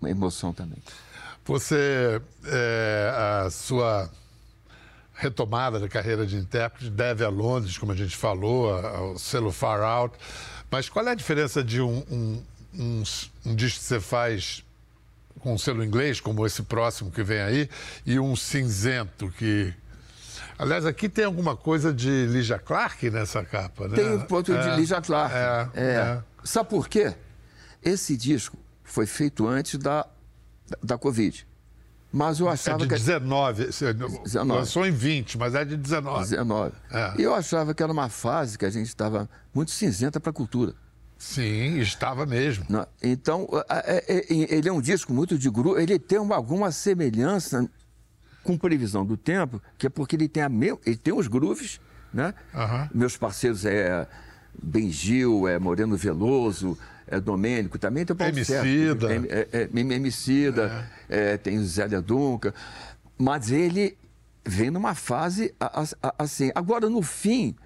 uma 0.00 0.10
emoção 0.10 0.52
também. 0.52 0.78
Você, 1.44 2.20
é, 2.46 3.12
a 3.46 3.50
sua 3.50 4.10
retomada 5.14 5.78
da 5.78 5.88
carreira 5.88 6.26
de 6.26 6.36
intérprete 6.36 6.90
deve 6.90 7.24
a 7.24 7.28
Londres, 7.28 7.78
como 7.78 7.92
a 7.92 7.96
gente 7.96 8.16
falou, 8.16 8.74
ao 8.74 9.18
selo 9.18 9.52
Far 9.52 9.80
Out. 9.82 10.16
Mas 10.70 10.88
qual 10.88 11.06
é 11.06 11.10
a 11.12 11.14
diferença 11.14 11.62
de 11.62 11.80
um, 11.80 12.02
um- 12.10 12.42
um, 12.76 13.02
um 13.46 13.54
disco 13.54 13.78
que 13.78 13.84
você 13.86 14.00
faz 14.00 14.64
com 15.40 15.54
um 15.54 15.58
selo 15.58 15.84
inglês, 15.84 16.20
como 16.20 16.44
esse 16.46 16.62
próximo 16.62 17.10
que 17.10 17.22
vem 17.22 17.40
aí, 17.40 17.68
e 18.06 18.18
um 18.18 18.34
cinzento 18.34 19.30
que. 19.38 19.72
Aliás, 20.58 20.86
aqui 20.86 21.08
tem 21.08 21.24
alguma 21.24 21.56
coisa 21.56 21.92
de 21.92 22.26
Lígia 22.26 22.58
Clark 22.58 23.10
nessa 23.10 23.44
capa, 23.44 23.88
né? 23.88 23.96
Tem 23.96 24.10
um 24.14 24.20
ponto 24.20 24.52
de 24.52 24.58
É, 24.68 24.76
Lígia 24.76 25.00
Clark. 25.00 25.34
É, 25.34 25.68
é. 25.74 26.22
Sabe 26.44 26.68
por 26.70 26.88
quê? 26.88 27.14
Esse 27.82 28.16
disco 28.16 28.56
foi 28.82 29.06
feito 29.06 29.46
antes 29.48 29.78
da, 29.78 30.06
da 30.82 30.96
Covid. 30.96 31.46
Mas 32.12 32.38
eu 32.38 32.48
É 32.48 32.52
achava 32.52 32.78
de 32.78 32.84
que. 32.88 32.94
19. 32.94 33.72
Você 33.72 33.92
19. 33.92 34.52
Lançou 34.52 34.86
em 34.86 34.92
20, 34.92 35.36
mas 35.36 35.54
é 35.56 35.64
de 35.64 35.76
19. 35.76 36.20
19. 36.30 36.72
É. 36.92 37.14
E 37.18 37.22
eu 37.22 37.34
achava 37.34 37.74
que 37.74 37.82
era 37.82 37.92
uma 37.92 38.08
fase 38.08 38.56
que 38.56 38.64
a 38.64 38.70
gente 38.70 38.86
estava 38.86 39.28
muito 39.52 39.72
cinzenta 39.72 40.20
para 40.20 40.30
a 40.30 40.32
cultura. 40.32 40.72
Sim, 41.18 41.78
estava 41.80 42.24
mesmo. 42.26 42.64
Então, 43.02 43.48
é- 43.68 44.04
é- 44.06 44.16
é- 44.18 44.54
ele 44.54 44.68
é 44.68 44.72
um 44.72 44.80
disco 44.80 45.12
muito 45.12 45.36
de 45.38 45.50
grupo, 45.50 45.76
ele 45.78 45.98
tem 45.98 46.18
uma- 46.18 46.36
alguma 46.36 46.70
semelhança 46.70 47.68
com 48.44 48.56
previsão 48.56 49.04
do 49.04 49.16
tempo, 49.16 49.60
que 49.76 49.86
é 49.86 49.90
porque 49.90 50.14
ele 50.14 50.28
tem, 50.28 50.42
a 50.42 50.48
me... 50.48 50.68
ele 50.86 50.96
tem 50.96 51.12
os 51.12 51.26
grooves, 51.26 51.80
né? 52.12 52.32
Aham. 52.54 52.88
Meus 52.94 53.16
parceiros 53.16 53.64
é 53.64 54.06
Ben 54.62 54.90
Gil, 54.90 55.48
é 55.48 55.58
Moreno 55.58 55.96
Veloso, 55.96 56.78
é 57.06 57.18
Domênico, 57.18 57.78
também 57.78 58.04
tem 58.04 58.14
o 58.14 58.16
Paulo 58.16 58.32
Emicida. 58.32 58.62
Sérgio, 58.62 58.96
É, 59.28 59.48
é, 59.52 59.62
é, 59.62 59.94
Emicida, 59.96 60.88
é, 61.08 61.36
tem 61.36 61.58
o 61.58 61.64
Zélia 61.64 62.00
Dunca, 62.00 62.54
mas 63.18 63.50
ele 63.50 63.96
vem 64.46 64.70
numa 64.70 64.94
fase 64.94 65.54
assim. 66.18 66.50
Agora, 66.54 66.88
no 66.88 67.02
fim, 67.02 67.56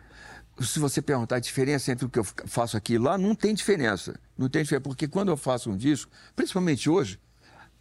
se 0.60 0.78
você 0.78 1.02
perguntar 1.02 1.36
a 1.36 1.40
diferença 1.40 1.92
entre 1.92 2.06
o 2.06 2.08
que 2.08 2.18
eu 2.18 2.24
faço 2.24 2.76
aqui 2.76 2.94
e 2.94 2.98
lá, 2.98 3.18
não 3.18 3.34
tem 3.34 3.54
diferença. 3.54 4.14
Não 4.36 4.48
tem 4.48 4.62
diferença, 4.62 4.82
porque 4.82 5.08
quando 5.08 5.28
eu 5.28 5.36
faço 5.36 5.70
um 5.70 5.76
disco, 5.76 6.10
principalmente 6.34 6.88
hoje, 6.88 7.18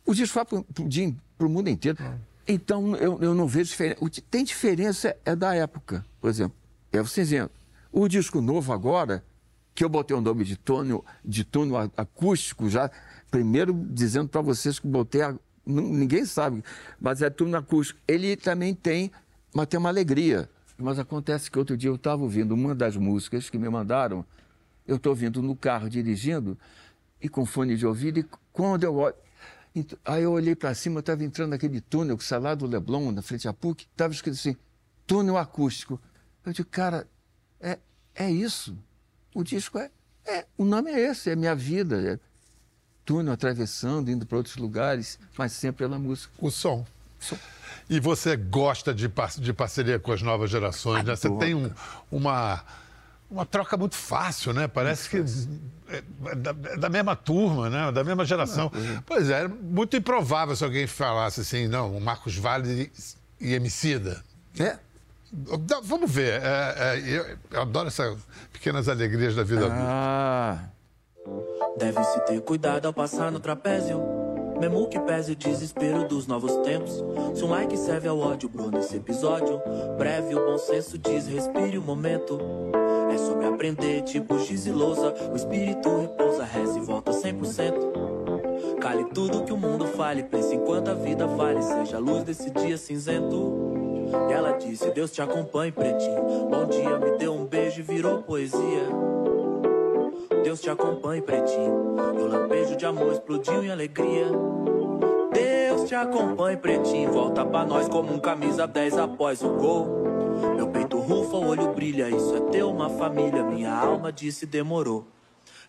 o 0.05 0.13
disco 0.13 0.35
vai 0.35 0.45
para 0.45 1.45
o 1.45 1.49
mundo 1.49 1.69
inteiro. 1.69 1.97
Então, 2.47 2.95
eu, 2.95 3.21
eu 3.21 3.35
não 3.35 3.45
vejo 3.45 3.69
diferença. 3.71 3.97
O 3.99 4.09
que 4.09 4.21
tem 4.21 4.43
diferença 4.43 5.15
é 5.25 5.35
da 5.35 5.53
época, 5.53 6.05
por 6.21 6.29
exemplo. 6.29 6.55
É 6.91 7.01
o 7.01 7.05
cinzento. 7.05 7.51
O 7.91 8.07
disco 8.07 8.39
novo 8.39 8.71
agora, 8.71 9.23
que 9.75 9.83
eu 9.83 9.89
botei 9.89 10.15
o 10.15 10.21
nome 10.21 10.45
de 10.45 10.55
túnel, 10.55 11.03
de 11.23 11.43
túnel 11.43 11.91
acústico 11.97 12.69
já, 12.69 12.89
primeiro 13.29 13.73
dizendo 13.73 14.29
para 14.29 14.41
vocês 14.41 14.79
que 14.79 14.87
botei, 14.87 15.21
a, 15.21 15.35
ninguém 15.65 16.25
sabe, 16.25 16.63
mas 16.99 17.21
é 17.21 17.29
túnel 17.29 17.59
acústico. 17.59 17.99
Ele 18.07 18.37
também 18.37 18.73
tem, 18.73 19.11
mas 19.53 19.67
tem 19.67 19.77
uma 19.77 19.89
alegria. 19.89 20.49
Mas 20.77 20.99
acontece 20.99 21.51
que 21.51 21.59
outro 21.59 21.75
dia 21.75 21.89
eu 21.89 21.95
estava 21.95 22.21
ouvindo 22.21 22.53
uma 22.53 22.73
das 22.73 22.95
músicas 22.95 23.49
que 23.49 23.57
me 23.57 23.67
mandaram, 23.67 24.23
eu 24.87 24.95
estou 24.95 25.11
ouvindo 25.11 25.41
no 25.41 25.55
carro 25.55 25.89
dirigindo 25.89 26.57
e 27.21 27.27
com 27.27 27.45
fone 27.45 27.75
de 27.75 27.85
ouvido, 27.85 28.19
e 28.19 28.25
quando 28.53 28.83
eu 28.83 28.95
olho. 28.95 29.15
Aí 30.05 30.23
eu 30.23 30.31
olhei 30.31 30.55
para 30.55 30.73
cima, 30.73 30.99
estava 31.01 31.23
entrando 31.23 31.51
naquele 31.51 31.79
túnel 31.81 32.17
que 32.17 32.23
sai 32.23 32.39
lá 32.39 32.55
do 32.55 32.65
Leblon, 32.65 33.11
na 33.11 33.21
frente 33.21 33.47
à 33.47 33.53
PUC, 33.53 33.85
estava 33.91 34.11
escrito 34.13 34.33
assim, 34.35 34.55
túnel 35.05 35.37
acústico. 35.37 35.99
Eu 36.45 36.51
digo, 36.53 36.67
cara, 36.69 37.07
é, 37.59 37.77
é 38.15 38.31
isso. 38.31 38.75
O 39.35 39.43
disco 39.43 39.77
é, 39.77 39.91
é. 40.25 40.45
O 40.57 40.65
nome 40.65 40.89
é 40.91 40.99
esse, 41.11 41.29
é 41.29 41.35
minha 41.35 41.53
vida. 41.55 42.13
É 42.13 42.19
túnel 43.05 43.33
atravessando, 43.33 44.09
indo 44.09 44.25
para 44.25 44.37
outros 44.37 44.57
lugares, 44.57 45.19
mas 45.37 45.51
sempre 45.53 45.85
pela 45.85 45.97
música. 45.99 46.33
O 46.39 46.49
som. 46.49 46.85
Som. 47.19 47.37
E 47.89 47.99
você 47.99 48.35
gosta 48.35 48.93
de, 48.93 49.07
par- 49.07 49.29
de 49.39 49.53
parceria 49.53 49.97
com 49.99 50.11
as 50.11 50.21
novas 50.21 50.49
gerações, 50.49 51.05
né? 51.05 51.15
Você 51.15 51.29
tem 51.37 51.53
um- 51.55 51.71
uma, 52.11 52.63
uma 53.29 53.45
troca 53.45 53.75
muito 53.77 53.95
fácil, 53.95 54.53
né? 54.53 54.67
Parece 54.67 55.09
que 55.09 55.17
é, 55.89 56.03
é 56.31 56.35
da, 56.35 56.51
é 56.51 56.77
da 56.77 56.89
mesma 56.89 57.15
turma, 57.15 57.69
né? 57.69 57.91
Da 57.91 58.03
mesma 58.03 58.25
geração. 58.25 58.71
Pois 59.05 59.29
é, 59.29 59.43
é 59.43 59.47
muito 59.47 59.95
improvável 59.97 60.55
se 60.55 60.63
alguém 60.63 60.87
falasse 60.87 61.41
assim, 61.41 61.67
não, 61.67 61.95
o 61.95 62.01
Marcos 62.01 62.37
Vale 62.37 62.91
e 63.39 63.53
Emicida. 63.53 64.23
É. 64.59 64.77
Vamos 65.83 66.09
ver. 66.09 66.41
é, 66.41 66.75
é, 66.77 66.99
eu, 66.99 67.37
eu 67.51 67.61
adoro 67.61 67.87
essas 67.87 68.17
pequenas 68.51 68.87
alegrias 68.87 69.35
da 69.35 69.43
vida 69.43 69.65
adulta. 69.65 69.77
Ah, 69.77 70.59
Deve-se 71.77 72.19
ter 72.21 72.41
cuidado 72.41 72.85
ao 72.85 72.93
passar 72.93 73.31
no 73.31 73.39
trapézio. 73.39 74.01
Mesmo 74.59 74.89
que 74.89 74.99
pese 74.99 75.33
o 75.33 75.35
desespero 75.35 76.07
dos 76.07 76.25
novos 76.25 76.55
tempos. 76.63 77.03
Se 77.35 77.43
um 77.43 77.49
like 77.49 77.77
serve 77.77 78.07
ao 78.07 78.17
ódio, 78.17 78.49
bro, 78.49 78.71
nesse 78.71 78.95
episódio. 78.95 79.61
Breve, 79.97 80.33
o 80.33 80.45
bom 80.45 80.57
senso 80.57 80.97
diz: 80.97 81.27
respire 81.27 81.77
o 81.77 81.81
momento. 81.81 82.39
É 83.17 83.19
sobre 83.19 83.47
aprender, 83.47 84.03
tipo 84.03 84.37
giz 84.37 84.67
e 84.67 84.71
lousa. 84.71 85.11
O 85.33 85.35
espírito 85.35 85.89
repousa, 86.01 86.43
reza 86.43 86.77
e 86.77 86.81
volta 86.83 87.11
100%. 87.11 88.77
Cale 88.79 89.05
tudo 89.05 89.43
que 89.43 89.51
o 89.51 89.57
mundo 89.57 89.87
fale, 89.87 90.21
pense 90.21 90.53
enquanto 90.55 90.89
a 90.89 90.93
vida 90.93 91.25
vale. 91.25 91.59
Seja 91.63 91.97
a 91.97 91.99
luz 91.99 92.23
desse 92.23 92.51
dia 92.51 92.77
cinzento. 92.77 93.73
E 94.29 94.31
ela 94.31 94.51
disse: 94.51 94.91
Deus 94.91 95.09
te 95.09 95.19
acompanhe, 95.19 95.71
pretinho. 95.71 96.47
Bom 96.47 96.65
dia, 96.67 96.99
me 96.99 97.17
deu 97.17 97.33
um 97.33 97.43
beijo 97.43 97.79
e 97.79 97.83
virou 97.83 98.21
poesia. 98.21 98.87
Deus 100.43 100.61
te 100.61 100.69
acompanhe, 100.69 101.19
pretinho. 101.19 101.95
E 102.19 102.21
o 102.21 102.27
lampejo 102.27 102.75
de 102.75 102.85
amor 102.85 103.13
explodiu 103.13 103.63
em 103.63 103.71
alegria. 103.71 104.27
Deus 105.33 105.85
te 105.85 105.95
acompanhe, 105.95 106.55
pretinho. 106.55 107.11
Volta 107.11 107.43
pra 107.43 107.65
nós 107.65 107.89
como 107.89 108.13
um 108.13 108.19
camisa 108.19 108.67
10 108.67 108.95
após 108.99 109.41
o 109.41 109.49
gol. 109.55 110.05
Meu 110.55 110.67
rufa, 111.07 111.37
o 111.37 111.47
olho 111.47 111.73
brilha. 111.73 112.09
Isso 112.09 112.35
é 112.35 112.41
ter 112.51 112.63
uma 112.63 112.89
família. 112.89 113.43
Minha 113.43 113.73
alma 113.73 114.11
disse 114.11 114.45
demorou. 114.45 115.07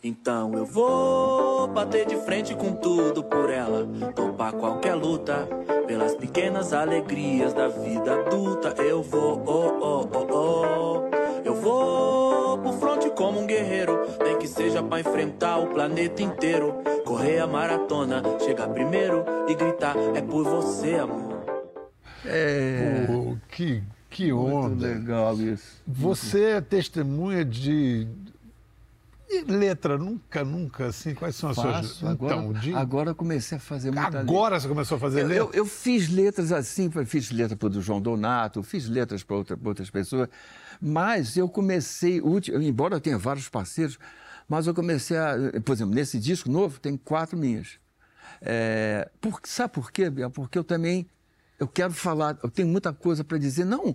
Então 0.03 0.53
eu 0.55 0.65
vou 0.65 1.67
bater 1.69 2.07
de 2.07 2.17
frente 2.17 2.55
com 2.55 2.73
tudo 2.75 3.23
por 3.25 3.51
ela. 3.51 3.87
Topar 4.15 4.53
qualquer 4.53 4.95
luta. 4.95 5.49
Pelas 5.87 6.15
pequenas 6.15 6.73
alegrias 6.73 7.53
da 7.55 7.69
vida 7.69 8.15
adulta. 8.21 8.75
Eu 8.83 9.03
vou, 9.03 9.43
oh, 9.47 9.79
oh, 9.81 10.09
oh, 10.13 10.27
oh. 10.33 11.09
Eu 11.45 11.55
vou 11.55 12.59
pro 12.59 12.73
fronte 12.75 13.11
como 13.11 13.41
um 13.41 13.47
guerreiro. 13.47 13.99
Nem 14.23 14.39
que 14.39 14.47
seja 14.49 14.83
pra 14.83 15.01
enfrentar 15.01 15.59
o 15.59 15.69
planeta 15.69 16.23
inteiro. 16.23 16.75
Correr 17.05 17.39
a 17.39 17.47
maratona, 17.47 18.23
chegar 18.45 18.69
primeiro 18.69 19.25
e 19.49 19.55
gritar: 19.55 19.97
É 20.15 20.21
por 20.21 20.45
você, 20.45 20.97
amor. 20.97 21.39
é. 22.27 23.07
Que, 23.49 23.83
que 24.11 24.33
Muito 24.33 24.57
onda. 24.57 24.87
legal 24.87 25.41
isso. 25.41 25.83
Você 25.87 26.43
é 26.45 26.61
testemunha 26.61 27.45
de. 27.45 28.07
E 29.31 29.43
letra, 29.43 29.99
nunca, 29.99 30.43
nunca, 30.43 30.87
assim, 30.87 31.15
quais 31.15 31.37
são 31.37 31.51
as 31.51 31.57
Faço, 31.57 31.97
suas. 31.97 32.13
agora, 32.13 32.35
então, 32.35 32.53
de... 32.55 32.75
agora 32.75 33.15
comecei 33.15 33.59
a 33.59 33.61
fazer 33.61 33.91
muita 33.91 34.07
letra. 34.07 34.21
Agora 34.21 34.59
você 34.59 34.67
começou 34.67 34.97
a 34.97 34.99
fazer 34.99 35.25
letra? 35.25 35.37
eu, 35.37 35.51
eu 35.53 35.67
fiz 35.67 36.09
letras 36.09 36.51
assim, 36.51 36.91
fiz 37.05 37.31
letra 37.31 37.55
para 37.55 37.69
o 37.69 37.83
João 37.83 38.01
Donato, 38.01 38.63
fiz 38.63 38.89
letras 38.89 39.23
para 39.23 39.37
outra, 39.37 39.59
outras 39.63 39.91
pessoas, 39.91 40.31
mas 40.81 41.37
eu 41.37 41.47
comecei, 41.47 42.23
embora 42.59 42.97
eu 42.97 43.01
tenha 43.03 43.19
vários 43.19 43.51
parceiros, 43.51 43.99
mas 44.49 44.67
eu 44.67 44.75
comecei 44.75 45.19
a, 45.19 45.35
por 45.63 45.75
exemplo, 45.75 45.95
nesse 45.95 46.19
disco 46.19 46.51
novo 46.51 46.81
tem 46.81 46.97
quatro 46.97 47.37
minhas. 47.37 47.79
É, 48.41 49.11
por, 49.21 49.41
sabe 49.45 49.75
por 49.75 49.93
quê, 49.93 50.09
Biel? 50.09 50.31
Porque 50.31 50.59
eu 50.59 50.65
também, 50.65 51.07
eu 51.59 51.67
quero 51.67 51.93
falar, 51.93 52.39
eu 52.43 52.51
tenho 52.51 52.69
muita 52.69 52.93
coisa 52.93 53.25
para 53.25 53.39
dizer, 53.39 53.65
não 53.65 53.95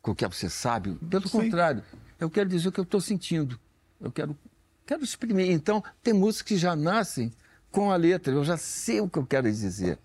qualquer 0.00 0.28
você 0.28 0.50
sabe, 0.50 0.94
pelo 1.08 1.28
Sim. 1.28 1.38
contrário, 1.42 1.82
eu 2.18 2.28
quero 2.28 2.48
dizer 2.48 2.68
o 2.68 2.72
que 2.72 2.80
eu 2.80 2.84
estou 2.84 3.00
sentindo, 3.00 3.58
eu 4.00 4.10
quero, 4.10 4.36
quero 4.84 5.04
exprimir. 5.04 5.50
Então, 5.50 5.82
tem 6.02 6.12
músicas 6.12 6.42
que 6.48 6.56
já 6.56 6.74
nascem 6.74 7.32
com 7.70 7.90
a 7.90 7.96
letra, 7.96 8.32
eu 8.32 8.44
já 8.44 8.56
sei 8.56 9.00
o 9.00 9.08
que 9.08 9.18
eu 9.18 9.24
quero 9.26 9.50
dizer. 9.50 9.98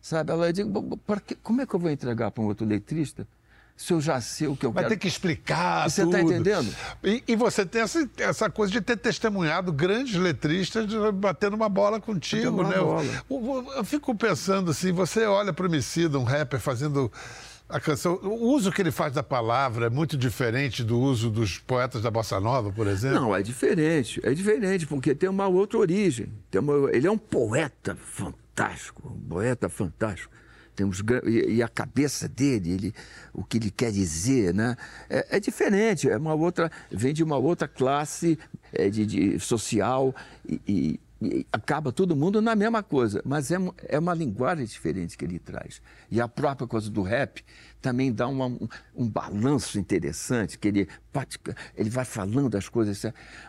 Sabe? 0.00 0.30
Ela 0.32 0.52
diz, 0.52 0.66
"Bom, 0.66 0.82
bom, 0.82 0.96
para 0.96 1.20
que- 1.20 1.34
como 1.36 1.60
é 1.62 1.66
que 1.66 1.74
eu 1.74 1.80
vou 1.80 1.90
entregar 1.90 2.30
para 2.30 2.42
um 2.42 2.46
outro 2.46 2.66
letrista 2.66 3.26
se 3.76 3.92
eu 3.92 4.00
já 4.00 4.20
sei 4.20 4.46
o 4.46 4.56
que 4.56 4.64
eu 4.64 4.70
Vai 4.72 4.84
quero? 4.84 4.94
ter 4.94 5.00
que 5.00 5.08
explicar 5.08 5.88
Você 5.90 6.02
tudo. 6.02 6.12
tá 6.12 6.20
entendendo? 6.22 6.72
E, 7.02 7.22
e 7.26 7.34
você 7.36 7.66
tem 7.66 7.82
essa, 7.82 8.08
essa 8.18 8.48
coisa 8.48 8.72
de 8.72 8.80
ter 8.80 8.96
testemunhado 8.96 9.72
grandes 9.72 10.14
letristas 10.14 10.86
batendo 11.14 11.54
uma 11.56 11.68
bola 11.68 12.00
contigo, 12.00 12.50
uma 12.60 12.68
né? 12.68 12.78
bola. 12.78 13.02
Eu, 13.28 13.44
eu- 13.66 13.72
eu 13.78 13.84
fico 13.84 14.14
pensando 14.14 14.70
assim, 14.70 14.92
você 14.92 15.24
olha 15.26 15.52
para 15.52 15.64
o 15.64 15.68
Emicida, 15.68 16.18
um 16.18 16.24
rapper 16.24 16.60
fazendo 16.60 17.10
a 17.68 17.80
canção, 17.80 18.14
o 18.22 18.52
uso 18.52 18.70
que 18.70 18.80
ele 18.82 18.90
faz 18.92 19.12
da 19.12 19.22
palavra 19.22 19.86
é 19.86 19.90
muito 19.90 20.16
diferente 20.16 20.84
do 20.84 21.00
uso 21.00 21.30
dos 21.30 21.58
poetas 21.58 22.02
da 22.02 22.10
Bossa 22.10 22.38
Nova, 22.38 22.70
por 22.70 22.86
exemplo? 22.86 23.18
Não, 23.20 23.34
é 23.34 23.42
diferente, 23.42 24.20
é 24.22 24.32
diferente, 24.34 24.86
porque 24.86 25.14
tem 25.14 25.28
uma 25.28 25.48
outra 25.48 25.78
origem. 25.78 26.28
Tem 26.50 26.60
uma- 26.60 26.90
ele 26.92 27.06
é 27.06 27.10
um 27.10 27.18
poeta 27.18 27.96
fantástico, 27.96 29.08
um 29.08 29.28
poeta 29.28 29.68
fantástico. 29.68 30.30
Temos, 30.74 31.02
e, 31.26 31.54
e 31.56 31.62
a 31.62 31.68
cabeça 31.68 32.28
dele, 32.28 32.72
ele, 32.72 32.94
o 33.32 33.44
que 33.44 33.58
ele 33.58 33.70
quer 33.70 33.92
dizer, 33.92 34.52
né? 34.52 34.76
É, 35.08 35.36
é 35.36 35.40
diferente, 35.40 36.08
é 36.08 36.16
uma 36.16 36.34
outra, 36.34 36.70
vem 36.90 37.14
de 37.14 37.22
uma 37.22 37.36
outra 37.36 37.68
classe 37.68 38.38
é, 38.72 38.88
de, 38.88 39.06
de 39.06 39.38
social 39.40 40.14
e- 40.48 40.60
e 40.66 41.00
acaba 41.52 41.90
todo 41.92 42.14
mundo 42.14 42.42
na 42.42 42.54
mesma 42.54 42.82
coisa, 42.82 43.22
mas 43.24 43.50
é, 43.50 43.56
é 43.88 43.98
uma 43.98 44.12
linguagem 44.12 44.64
diferente 44.66 45.16
que 45.16 45.24
ele 45.24 45.38
traz. 45.38 45.80
E 46.10 46.20
a 46.20 46.28
própria 46.28 46.66
coisa 46.66 46.90
do 46.90 47.02
rap 47.02 47.42
também 47.80 48.12
dá 48.12 48.26
uma- 48.28 48.46
um, 48.46 48.68
um 48.94 49.08
balanço 49.08 49.78
interessante, 49.78 50.58
que 50.58 50.68
ele, 50.68 50.88
ele 51.76 51.88
vai 51.90 52.04
falando 52.04 52.56
as 52.56 52.68
coisas. 52.68 53.00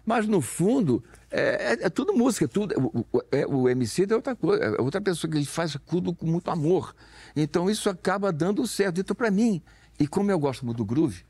Mas, 0.05 0.27
no 0.27 0.41
fundo, 0.41 1.03
é, 1.29 1.73
é- 1.73 1.85
é 1.85 1.89
tudo 1.89 2.13
música, 2.13 2.47
tudo, 2.47 2.73
o, 3.11 3.21
é, 3.31 3.45
o 3.45 3.67
MC 3.67 4.05
é 4.09 4.15
outra 4.15 4.35
coisa, 4.35 4.63
é 4.63 4.81
outra 4.81 5.01
pessoa 5.01 5.29
que 5.29 5.37
ele 5.37 5.45
faz 5.45 5.77
tudo 5.85 6.13
com 6.13 6.25
muito 6.25 6.49
amor. 6.51 6.95
Então, 7.35 7.69
isso 7.69 7.89
acaba 7.89 8.31
dando 8.31 8.65
certo. 8.67 9.01
Então, 9.01 9.15
para 9.15 9.31
mim, 9.31 9.61
e 9.99 10.07
como 10.07 10.31
eu 10.31 10.39
gosto 10.39 10.65
muito 10.65 10.77
do 10.77 10.85
groove, 10.85 11.25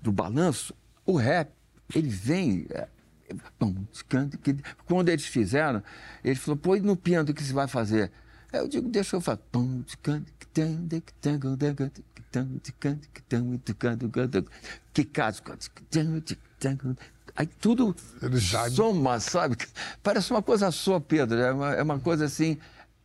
do 0.00 0.10
balanço, 0.10 0.74
o 1.06 1.16
rap, 1.16 1.50
ele 1.94 2.08
vem. 2.08 2.66
Bom, 3.58 3.74
Quando 4.86 5.08
eles 5.08 5.26
fizeram, 5.26 5.82
ele 6.24 6.34
falou, 6.36 6.56
pô, 6.56 6.76
e 6.76 6.80
no 6.80 6.96
piano 6.96 7.30
o 7.30 7.34
que 7.34 7.42
você 7.42 7.52
vai 7.52 7.66
fazer? 7.68 8.10
Aí 8.52 8.60
Eu 8.60 8.68
digo, 8.68 8.88
deixa 8.88 9.16
eu 9.16 9.20
falar. 9.20 9.38
Que 14.92 15.04
caso, 15.04 15.42
Aí 17.34 17.46
tudo 17.46 17.96
já- 18.34 18.68
soma, 18.70 19.18
sabe? 19.18 19.56
Parece 20.02 20.30
uma 20.30 20.42
coisa 20.42 20.70
só, 20.70 21.00
Pedro. 21.00 21.38
É 21.38 21.52
uma, 21.52 21.72
é 21.74 21.82
uma 21.82 21.98
coisa 21.98 22.26
assim. 22.26 22.58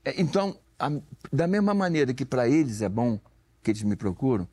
É, 0.04 0.20
Então, 0.22 0.58
a- 0.78 0.92
da 1.32 1.48
mesma 1.48 1.74
maneira 1.74 2.13
que 2.13 2.26
para 2.26 2.48
eles 2.48 2.82
é 2.82 2.90
bom 2.90 3.20
que 3.63 3.72
eles 3.72 3.84
me 3.84 3.96
procuram, 3.96 4.48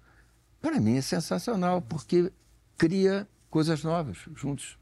para 0.63 0.81
mim 0.81 0.97
é 0.97 1.01
sensacional, 1.03 1.83
porque 1.83 2.33
cria 2.79 3.27
coisas 3.51 3.83
novas 3.83 4.19
juntos. 4.37 4.79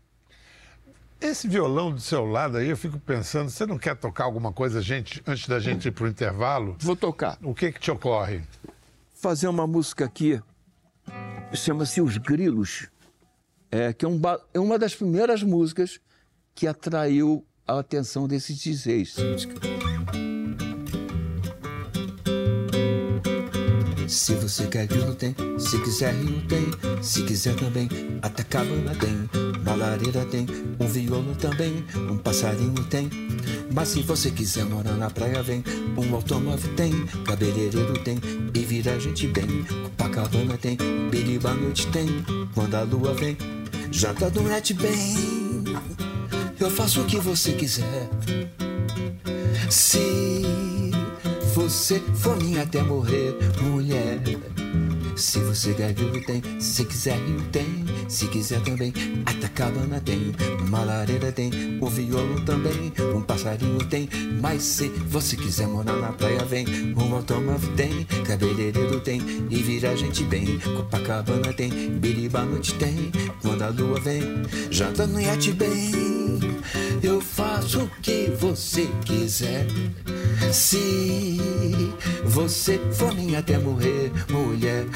Esse 1.23 1.47
violão 1.47 1.93
do 1.93 2.01
seu 2.01 2.27
lado 2.27 2.57
aí, 2.57 2.69
eu 2.69 2.77
fico 2.77 2.99
pensando, 2.99 3.49
você 3.49 3.65
não 3.65 3.79
quer 3.79 3.95
tocar 3.95 4.25
alguma 4.25 4.53
coisa 4.53 4.83
gente, 4.83 5.23
antes 5.25 5.47
da 5.47 5.61
gente 5.61 5.87
ir 5.87 5.93
para 5.93 6.05
o 6.05 6.09
intervalo? 6.09 6.75
Vou 6.81 6.97
tocar. 6.97 7.39
O 7.43 7.55
que 7.55 7.71
que 7.71 7.79
te 7.79 7.93
ocorre? 7.93 8.43
Fazer 9.15 9.47
uma 9.47 9.65
música 9.65 10.05
aqui, 10.05 10.43
chama-se 11.55 12.01
Os 12.01 12.17
Grilos, 12.17 12.89
é, 13.71 13.93
que 13.93 14.05
é, 14.05 14.09
um 14.09 14.21
é 14.53 14.59
uma 14.59 14.77
das 14.77 14.97
primeiras 14.97 15.45
músicas 15.45 16.01
que 16.57 16.67
atraiu 16.67 17.47
a 17.69 17.79
atenção 17.79 18.27
desses 18.27 18.59
DJs. 18.59 19.15
Se 24.13 24.35
você 24.35 24.67
quer 24.67 24.87
grilo 24.87 25.15
tem, 25.15 25.35
se 25.59 25.79
quiser 25.81 26.13
rio 26.13 26.43
tem, 26.43 26.67
se 27.03 27.23
quiser 27.23 27.57
também, 27.57 27.89
até 28.21 28.45
cabana 28.45 28.95
tem, 28.95 29.27
uma 29.63 29.75
lareira 29.75 30.27
tem, 30.27 30.47
um 30.79 30.87
violo 30.87 31.35
também, 31.35 31.83
um 32.11 32.19
passarinho 32.19 32.85
tem. 32.91 33.09
Mas 33.73 33.89
se 33.89 34.03
você 34.03 34.31
quiser 34.31 34.67
morar 34.67 34.93
na 34.93 35.09
praia 35.09 35.43
vem, 35.43 35.65
um 35.97 36.15
automóvel 36.15 36.71
tem, 36.77 36.93
cabeleireiro 37.25 37.99
tem, 38.05 38.19
e 38.53 38.59
vira 38.59 39.01
gente 39.01 39.27
bem. 39.29 39.65
Copacabana 39.83 40.59
tem, 40.59 40.77
biriba 41.11 41.55
noite 41.55 41.87
tem, 41.87 42.07
quando 42.55 42.75
a 42.75 42.83
lua 42.83 43.15
vem, 43.15 43.35
janta 43.91 44.31
do 44.31 44.43
net 44.43 44.75
bem. 44.75 45.65
Eu 46.61 46.71
faço 46.71 47.01
o 47.01 47.07
que 47.07 47.17
você 47.17 47.53
quiser. 47.53 48.11
Se 49.71 50.43
você 51.55 52.01
for 52.15 52.37
minha 52.37 52.63
até 52.63 52.83
morrer, 52.83 53.37
mulher. 53.61 54.21
Se 55.15 55.39
você 55.41 55.75
quer 55.75 55.93
vivo 55.93 56.25
tem, 56.25 56.43
se 56.59 56.85
quiser 56.87 57.19
rio 57.19 57.43
tem, 57.53 57.85
se 58.09 58.27
quiser 58.29 58.61
também, 58.63 58.93
até 59.27 59.47
cabana 59.49 60.01
tem, 60.01 60.33
uma 60.67 60.83
lareira 60.83 61.31
tem, 61.31 61.79
um 61.81 61.87
violo 61.87 62.41
também, 62.47 62.93
um 63.15 63.21
passarinho 63.21 63.85
tem, 63.85 64.09
mas 64.41 64.63
se 64.63 64.89
você 64.89 65.37
quiser 65.37 65.69
morar 65.69 65.97
na 65.97 66.13
praia 66.13 66.45
vem, 66.47 66.67
um 66.97 67.15
automóvel 67.15 67.71
tem, 67.77 68.05
cabeleireiro 68.25 69.01
tem, 69.01 69.21
e 69.51 69.57
vira 69.57 69.95
gente 69.95 70.25
bem, 70.25 70.59
Copacabana 70.59 71.53
tem, 71.53 71.71
biriba 71.99 72.43
noite 72.45 72.75
tem, 72.77 73.13
quando 73.43 73.63
a 73.63 73.69
lua 73.69 74.01
vem, 74.01 74.23
janta 74.71 75.07
no 75.07 75.21
iate 75.21 75.53
bem, 75.53 76.22
eu 77.03 77.21
faço 77.21 77.83
o 77.83 77.89
que 78.01 78.31
você 78.39 78.89
quiser. 79.05 79.67
Se 80.53 81.39
você 82.25 82.79
for 82.93 83.15
minha 83.15 83.41
até 83.41 83.59
morrer, 83.59 84.13
mulher. 84.31 84.87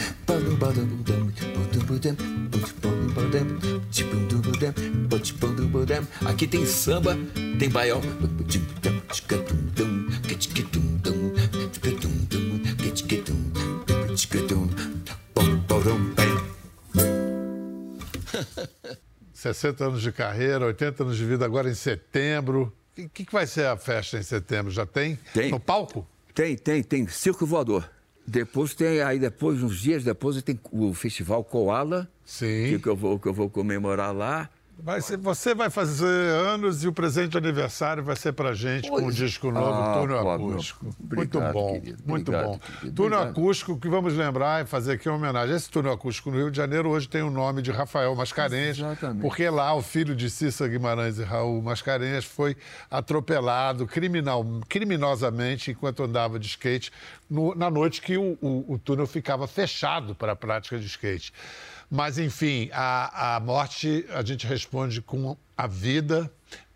Aqui 6.25 6.47
tem 6.47 6.67
samba, 6.67 7.17
tem 7.59 7.69
baião. 7.69 8.01
60 19.53 19.85
anos 19.85 20.03
de 20.03 20.13
carreira, 20.13 20.67
80 20.67 21.03
anos 21.03 21.17
de 21.17 21.25
vida 21.25 21.45
agora 21.45 21.71
em 21.71 21.75
setembro. 21.75 22.73
O 22.99 23.09
que, 23.09 23.25
que 23.25 23.33
vai 23.33 23.47
ser 23.47 23.67
a 23.67 23.77
festa 23.77 24.19
em 24.19 24.23
setembro? 24.23 24.71
Já 24.71 24.87
tem? 24.87 25.19
Tem. 25.33 25.51
No 25.51 25.61
palco? 25.61 26.07
Tem, 26.35 26.57
tem, 26.57 26.83
tem 26.83 27.07
circo 27.09 27.47
voador. 27.47 27.89
Depois 28.27 28.75
tem, 28.75 29.01
aí 29.01 29.19
depois, 29.19 29.63
uns 29.63 29.81
dias 29.81 30.03
depois, 30.03 30.41
tem 30.43 30.59
o 30.73 30.93
festival 30.93 31.45
Koala, 31.45 32.11
Sim. 32.25 32.71
que, 32.71 32.79
que 32.81 32.89
eu 32.89 32.97
vou, 32.97 33.19
que 33.19 33.29
eu 33.29 33.33
vou 33.33 33.49
comemorar 33.49 34.13
lá. 34.13 34.51
Vai 34.79 35.01
ser- 35.01 35.17
você 35.17 35.55
vai 35.55 35.71
fazer 35.71 36.05
anos 36.07 36.85
e 36.85 36.89
o 36.89 36.93
presente 36.93 37.31
de 37.33 37.39
aniversário 37.39 38.05
vai 38.05 38.15
ser 38.15 38.33
pra 38.35 38.53
gente 38.53 38.89
com 38.91 38.99
um 38.99 39.03
Pois. 39.05 39.17
disco 39.17 39.51
novo, 39.51 39.67
Ah, 39.73 39.95
Túneo 40.01 40.21
pô, 40.23 40.31
Acústico. 40.31 40.85
meu, 40.85 40.95
muito 41.17 41.39
obrigado, 41.39 41.53
bom, 41.55 41.73
querido, 41.81 42.03
muito 42.07 42.29
obrigado, 42.29 42.51
bom. 42.53 42.59
querido, 42.59 42.93
Túneo 42.95 43.13
obrigado. 43.19 43.31
Acústico, 43.31 43.79
que 43.81 43.89
vamos 43.89 44.13
lembrar 44.15 44.63
e 44.63 44.67
fazer 44.67 44.93
aqui 44.93 45.09
uma 45.09 45.17
homenagem. 45.17 45.57
Esse 45.57 45.71
Túneo 45.71 45.91
Acústico 45.91 46.31
no 46.31 46.37
Rio 46.37 46.51
de 46.51 46.57
Janeiro 46.59 46.91
hoje 46.91 47.09
tem 47.09 47.23
o 47.23 47.31
nome 47.31 47.63
de 47.63 47.71
Rafael 47.71 48.15
Mascarenhas, 48.15 48.77
Exatamente. 48.79 49.23
porque 49.23 49.49
lá 49.49 49.75
o 49.75 49.81
filho 49.83 50.15
de 50.15 50.29
Cissa 50.29 50.69
Guimarães 50.69 51.19
e 51.19 51.25
Raul 51.25 51.63
Mascarenhas 51.63 52.27
foi 52.27 52.55
atropelado 52.91 53.87
criminal, 53.87 54.45
criminosamente 54.69 55.71
enquanto 55.71 56.03
andava 56.03 56.39
de 56.39 56.47
skate 56.49 56.93
no- 57.31 57.55
na 57.55 57.71
noite 57.71 58.03
que 58.03 58.19
o, 58.19 58.37
o- 58.43 58.75
o 58.75 58.79
túnel 58.79 59.07
ficava 59.07 59.47
fechado 59.47 60.15
para 60.15 60.33
a 60.33 60.37
prática 60.37 60.79
de 60.79 60.87
skate. 60.87 61.33
Mas, 61.91 62.19
enfim, 62.19 62.69
a, 62.73 63.37
a 63.37 63.41
morte 63.41 64.05
a 64.13 64.23
gente 64.23 64.47
responde 64.47 65.01
com 65.01 65.37
a 65.57 65.67
vida, 65.67 66.31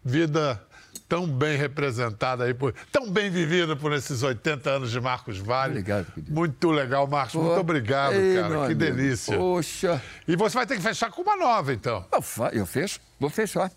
vida 0.04 0.62
tão 1.08 1.26
bem 1.26 1.56
representada 1.56 2.44
aí, 2.44 2.54
por, 2.54 2.72
tão 2.92 3.10
bem 3.10 3.28
vivida 3.30 3.74
por 3.74 3.92
esses 3.92 4.22
80 4.22 4.70
anos 4.70 4.90
de 4.92 5.00
Marcos 5.00 5.38
Vale. 5.38 5.72
Obrigado, 5.72 6.06
querido. 6.12 6.32
Muito 6.32 6.70
legal, 6.70 7.06
Marcos. 7.08 7.34
Muito 7.34 7.58
obrigado, 7.60 8.12
Ei, 8.14 8.36
cara. 8.36 8.48
Que 8.48 8.54
amigo. 8.66 8.74
delícia. 8.78 9.36
Poxa, 9.36 10.00
E 10.28 10.36
você 10.36 10.54
vai 10.56 10.66
ter 10.66 10.76
que 10.76 10.82
fechar 10.82 11.10
com 11.10 11.22
uma 11.22 11.36
nova, 11.36 11.72
então. 11.72 12.04
eu, 12.12 12.22
eu 12.52 12.64
fecho, 12.66 13.00
vou 13.18 13.28
fechar. 13.30 13.70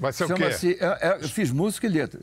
Vai 0.00 0.12
ser 0.12 0.24
o 0.24 0.28
quê? 0.28 0.36
Chama-se, 0.36 0.78
é- 0.80 0.98
é- 1.08 1.18
eu 1.20 1.28
fiz 1.28 1.50
música 1.50 1.86
e 1.86 1.90
letra. 1.90 2.20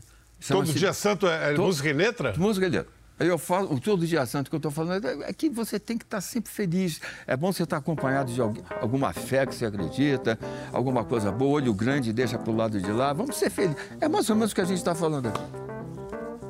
Todo 0.48 0.72
dia 0.74 0.94
santo 0.94 1.28
é, 1.28 1.52
é 1.52 1.54
To- 1.56 1.62
música 1.64 1.90
e 1.90 1.94
letra? 1.94 2.34
Música 2.38 2.66
e 2.66 2.70
letra. 2.70 2.92
Eu 3.18 3.38
falo, 3.38 3.74
o 3.74 3.80
todo 3.80 4.06
dia 4.06 4.26
santo 4.26 4.50
que 4.50 4.56
eu 4.56 4.58
estou 4.58 4.72
falando 4.72 5.08
é 5.24 5.32
que 5.32 5.50
você 5.50 5.80
tem 5.80 5.98
que 5.98 6.04
estar 6.04 6.20
sempre 6.20 6.52
feliz. 6.52 7.00
É 7.26 7.38
bom 7.38 7.52
você 7.52 7.64
estar 7.64 7.78
acompanhado 7.78 8.32
de 8.34 8.42
alguém- 8.42 8.64
alguma 8.82 9.14
fé 9.14 9.46
que 9.46 9.56
você 9.56 9.66
acredita, 9.66 10.38
alguma 10.74 11.04
coisa 11.06 11.32
boa, 11.32 11.54
olho 11.62 11.74
grande 11.74 12.12
deixa 12.12 12.38
para 12.38 12.52
o 12.52 12.56
lado 12.56 12.80
de 12.82 12.92
lá. 12.92 13.14
Vamos 13.14 13.38
ser 13.38 13.50
felizes. 13.50 13.78
É 14.02 14.10
mais 14.10 14.30
ou 14.30 14.36
menos 14.36 14.52
o 14.52 14.56
que 14.56 14.62
a 14.62 14.66
gente 14.66 14.78
está 14.78 14.94
falando 14.94 15.28
aqui. 15.28 15.42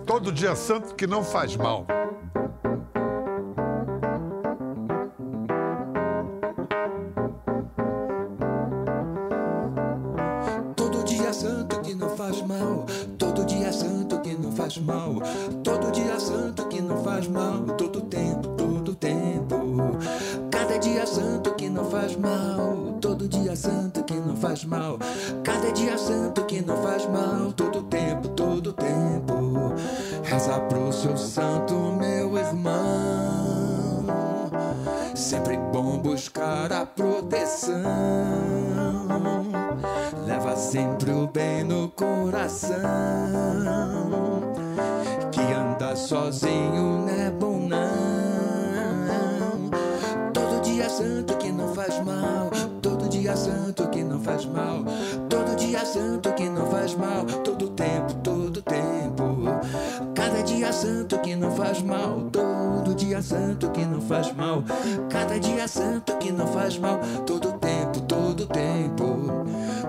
Todo 0.07 0.31
dia 0.31 0.55
santo 0.55 0.95
que 0.95 1.05
não 1.05 1.23
faz 1.23 1.55
mal. 1.55 1.85
Todo 10.75 11.03
dia 11.03 11.33
santo 11.33 11.79
que 11.81 11.93
não 11.95 12.09
faz 12.15 12.41
mal. 12.41 12.85
Todo 13.17 13.45
dia 13.45 13.71
santo 13.71 14.19
que 14.21 14.33
não 14.35 14.51
faz 14.51 14.77
mal. 14.77 15.15
Todo 15.63 15.84
mal. 22.25 22.97
Todo 22.99 23.27
dia 23.27 23.55
santo 23.55 24.03
que 24.03 24.15
não 24.15 24.35
faz 24.35 24.65
mal. 24.65 24.97
Cada 25.43 25.71
dia 25.71 25.97
santo 25.97 26.43
que 26.45 26.61
não 26.61 26.77
faz 26.77 27.05
mal. 27.05 27.53
Todo 27.53 27.83
tempo, 27.83 28.27
todo 28.29 28.73
tempo. 28.73 29.73
Reza 30.23 30.59
pro 30.61 30.91
seu 30.91 31.15
santo, 31.15 31.73
meu 31.73 32.37
irmão. 32.37 34.05
Sempre 35.13 35.57
bom 35.71 35.99
buscar 35.99 36.71
a 36.73 36.85
proteção. 36.85 37.73
Leva 40.25 40.55
sempre 40.55 41.11
o 41.11 41.27
bem 41.27 41.63
no 41.63 41.89
coração. 41.89 42.75
Que 45.31 45.41
anda 45.53 45.95
sozinho 45.95 47.05
não 47.05 47.09
é 47.09 47.29
bom, 47.29 47.59
não. 47.67 48.34
Dia 50.95 51.03
santo 51.03 51.37
que 51.37 51.51
não 51.51 51.75
faz 51.75 52.05
mal. 52.05 52.49
Todo 52.81 53.09
dia 53.09 53.35
santo 53.35 53.89
que 53.89 54.01
não 54.01 54.17
faz 54.21 54.45
mal. 54.45 54.85
Todo 55.29 55.55
dia 55.57 55.85
santo 55.85 56.31
que 56.31 56.47
não 56.47 56.71
faz 56.71 56.95
mal. 56.95 57.25
Todo 57.43 57.67
tempo, 57.71 58.13
todo 58.23 58.45
santo 60.75 61.17
que 61.19 61.35
não 61.35 61.51
faz 61.51 61.81
mal. 61.81 62.21
Todo 62.31 62.93
dia 62.95 63.21
santo 63.21 63.69
que 63.71 63.85
não 63.85 64.01
faz 64.01 64.33
mal. 64.33 64.63
Cada 65.09 65.39
dia 65.39 65.67
santo 65.67 66.15
que 66.17 66.31
não 66.31 66.47
faz 66.47 66.77
mal. 66.77 66.99
Todo 67.25 67.53
tempo, 67.53 68.01
todo 68.01 68.45
tempo. 68.45 69.27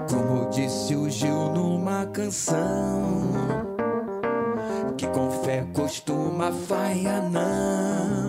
Como 0.09 0.49
disse 0.51 0.95
o 0.95 1.11
Gil 1.11 1.51
numa 1.53 2.07
canção. 2.07 2.57
Que 4.97 5.07
com 5.09 5.31
fé 5.45 5.67
costuma 5.75 6.53
falhar, 6.53 7.23
não. 7.31 8.26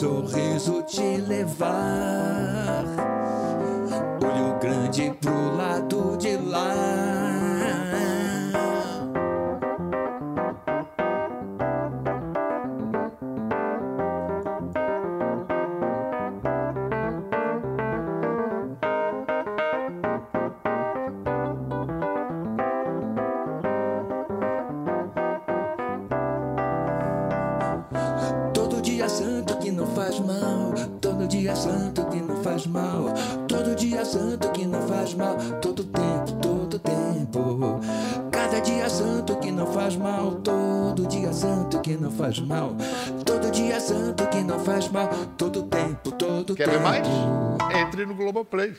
Sorriso 0.00 0.82
te 0.84 1.18
levar. 1.18 2.86
Olho 4.24 4.58
grande 4.58 5.14
pro 5.20 5.54
lado 5.54 6.16
de 6.16 6.38
lá. 6.38 7.29
Dia 31.40 31.56
santo 31.56 32.04
que 32.10 32.20
não 32.20 32.42
faz 32.42 32.66
mal. 32.66 33.04
Todo 33.48 33.74
dia 33.74 34.04
santo 34.04 34.50
que 34.52 34.66
não 34.66 34.86
faz 34.86 35.14
mal. 35.14 35.36
Todo 35.62 35.84
tempo, 35.84 36.32
todo 36.42 36.78
tempo. 36.78 37.80
Cada 38.30 38.60
dia 38.60 38.90
santo 38.90 39.38
que 39.38 39.50
não 39.50 39.66
faz 39.72 39.96
mal. 39.96 40.34
Todo 40.42 41.06
dia 41.06 41.32
santo 41.32 41.80
que 41.80 41.96
não 41.96 42.10
faz 42.10 42.38
mal. 42.40 42.76
Todo 43.24 43.50
dia 43.50 43.80
santo 43.80 44.26
que 44.28 44.42
não 44.42 44.60
faz 44.60 44.90
mal. 44.90 45.08
Todo 45.38 45.62
tempo, 45.62 46.12
todo 46.12 46.54
Quer 46.54 46.66
tempo. 46.68 46.78
ver 46.78 46.84
mais? 46.84 47.08
Entre 47.74 48.04
no 48.04 48.14
Globoplay. 48.14 48.76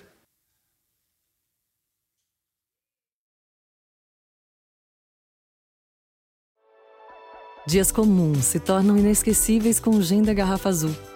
Dias 7.66 7.92
comuns 7.92 8.46
se 8.46 8.60
tornam 8.60 8.98
inesquecíveis 8.98 9.80
com 9.80 9.92
o 9.92 10.02
gin 10.02 10.22
da 10.22 10.34
garrafa 10.34 10.70
azul. 10.70 11.11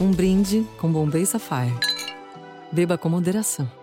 Um 0.00 0.10
brinde 0.10 0.66
com 0.78 0.90
Bombay 0.90 1.24
Sapphire. 1.26 1.78
Beba 2.72 2.98
com 2.98 3.08
moderação. 3.08 3.81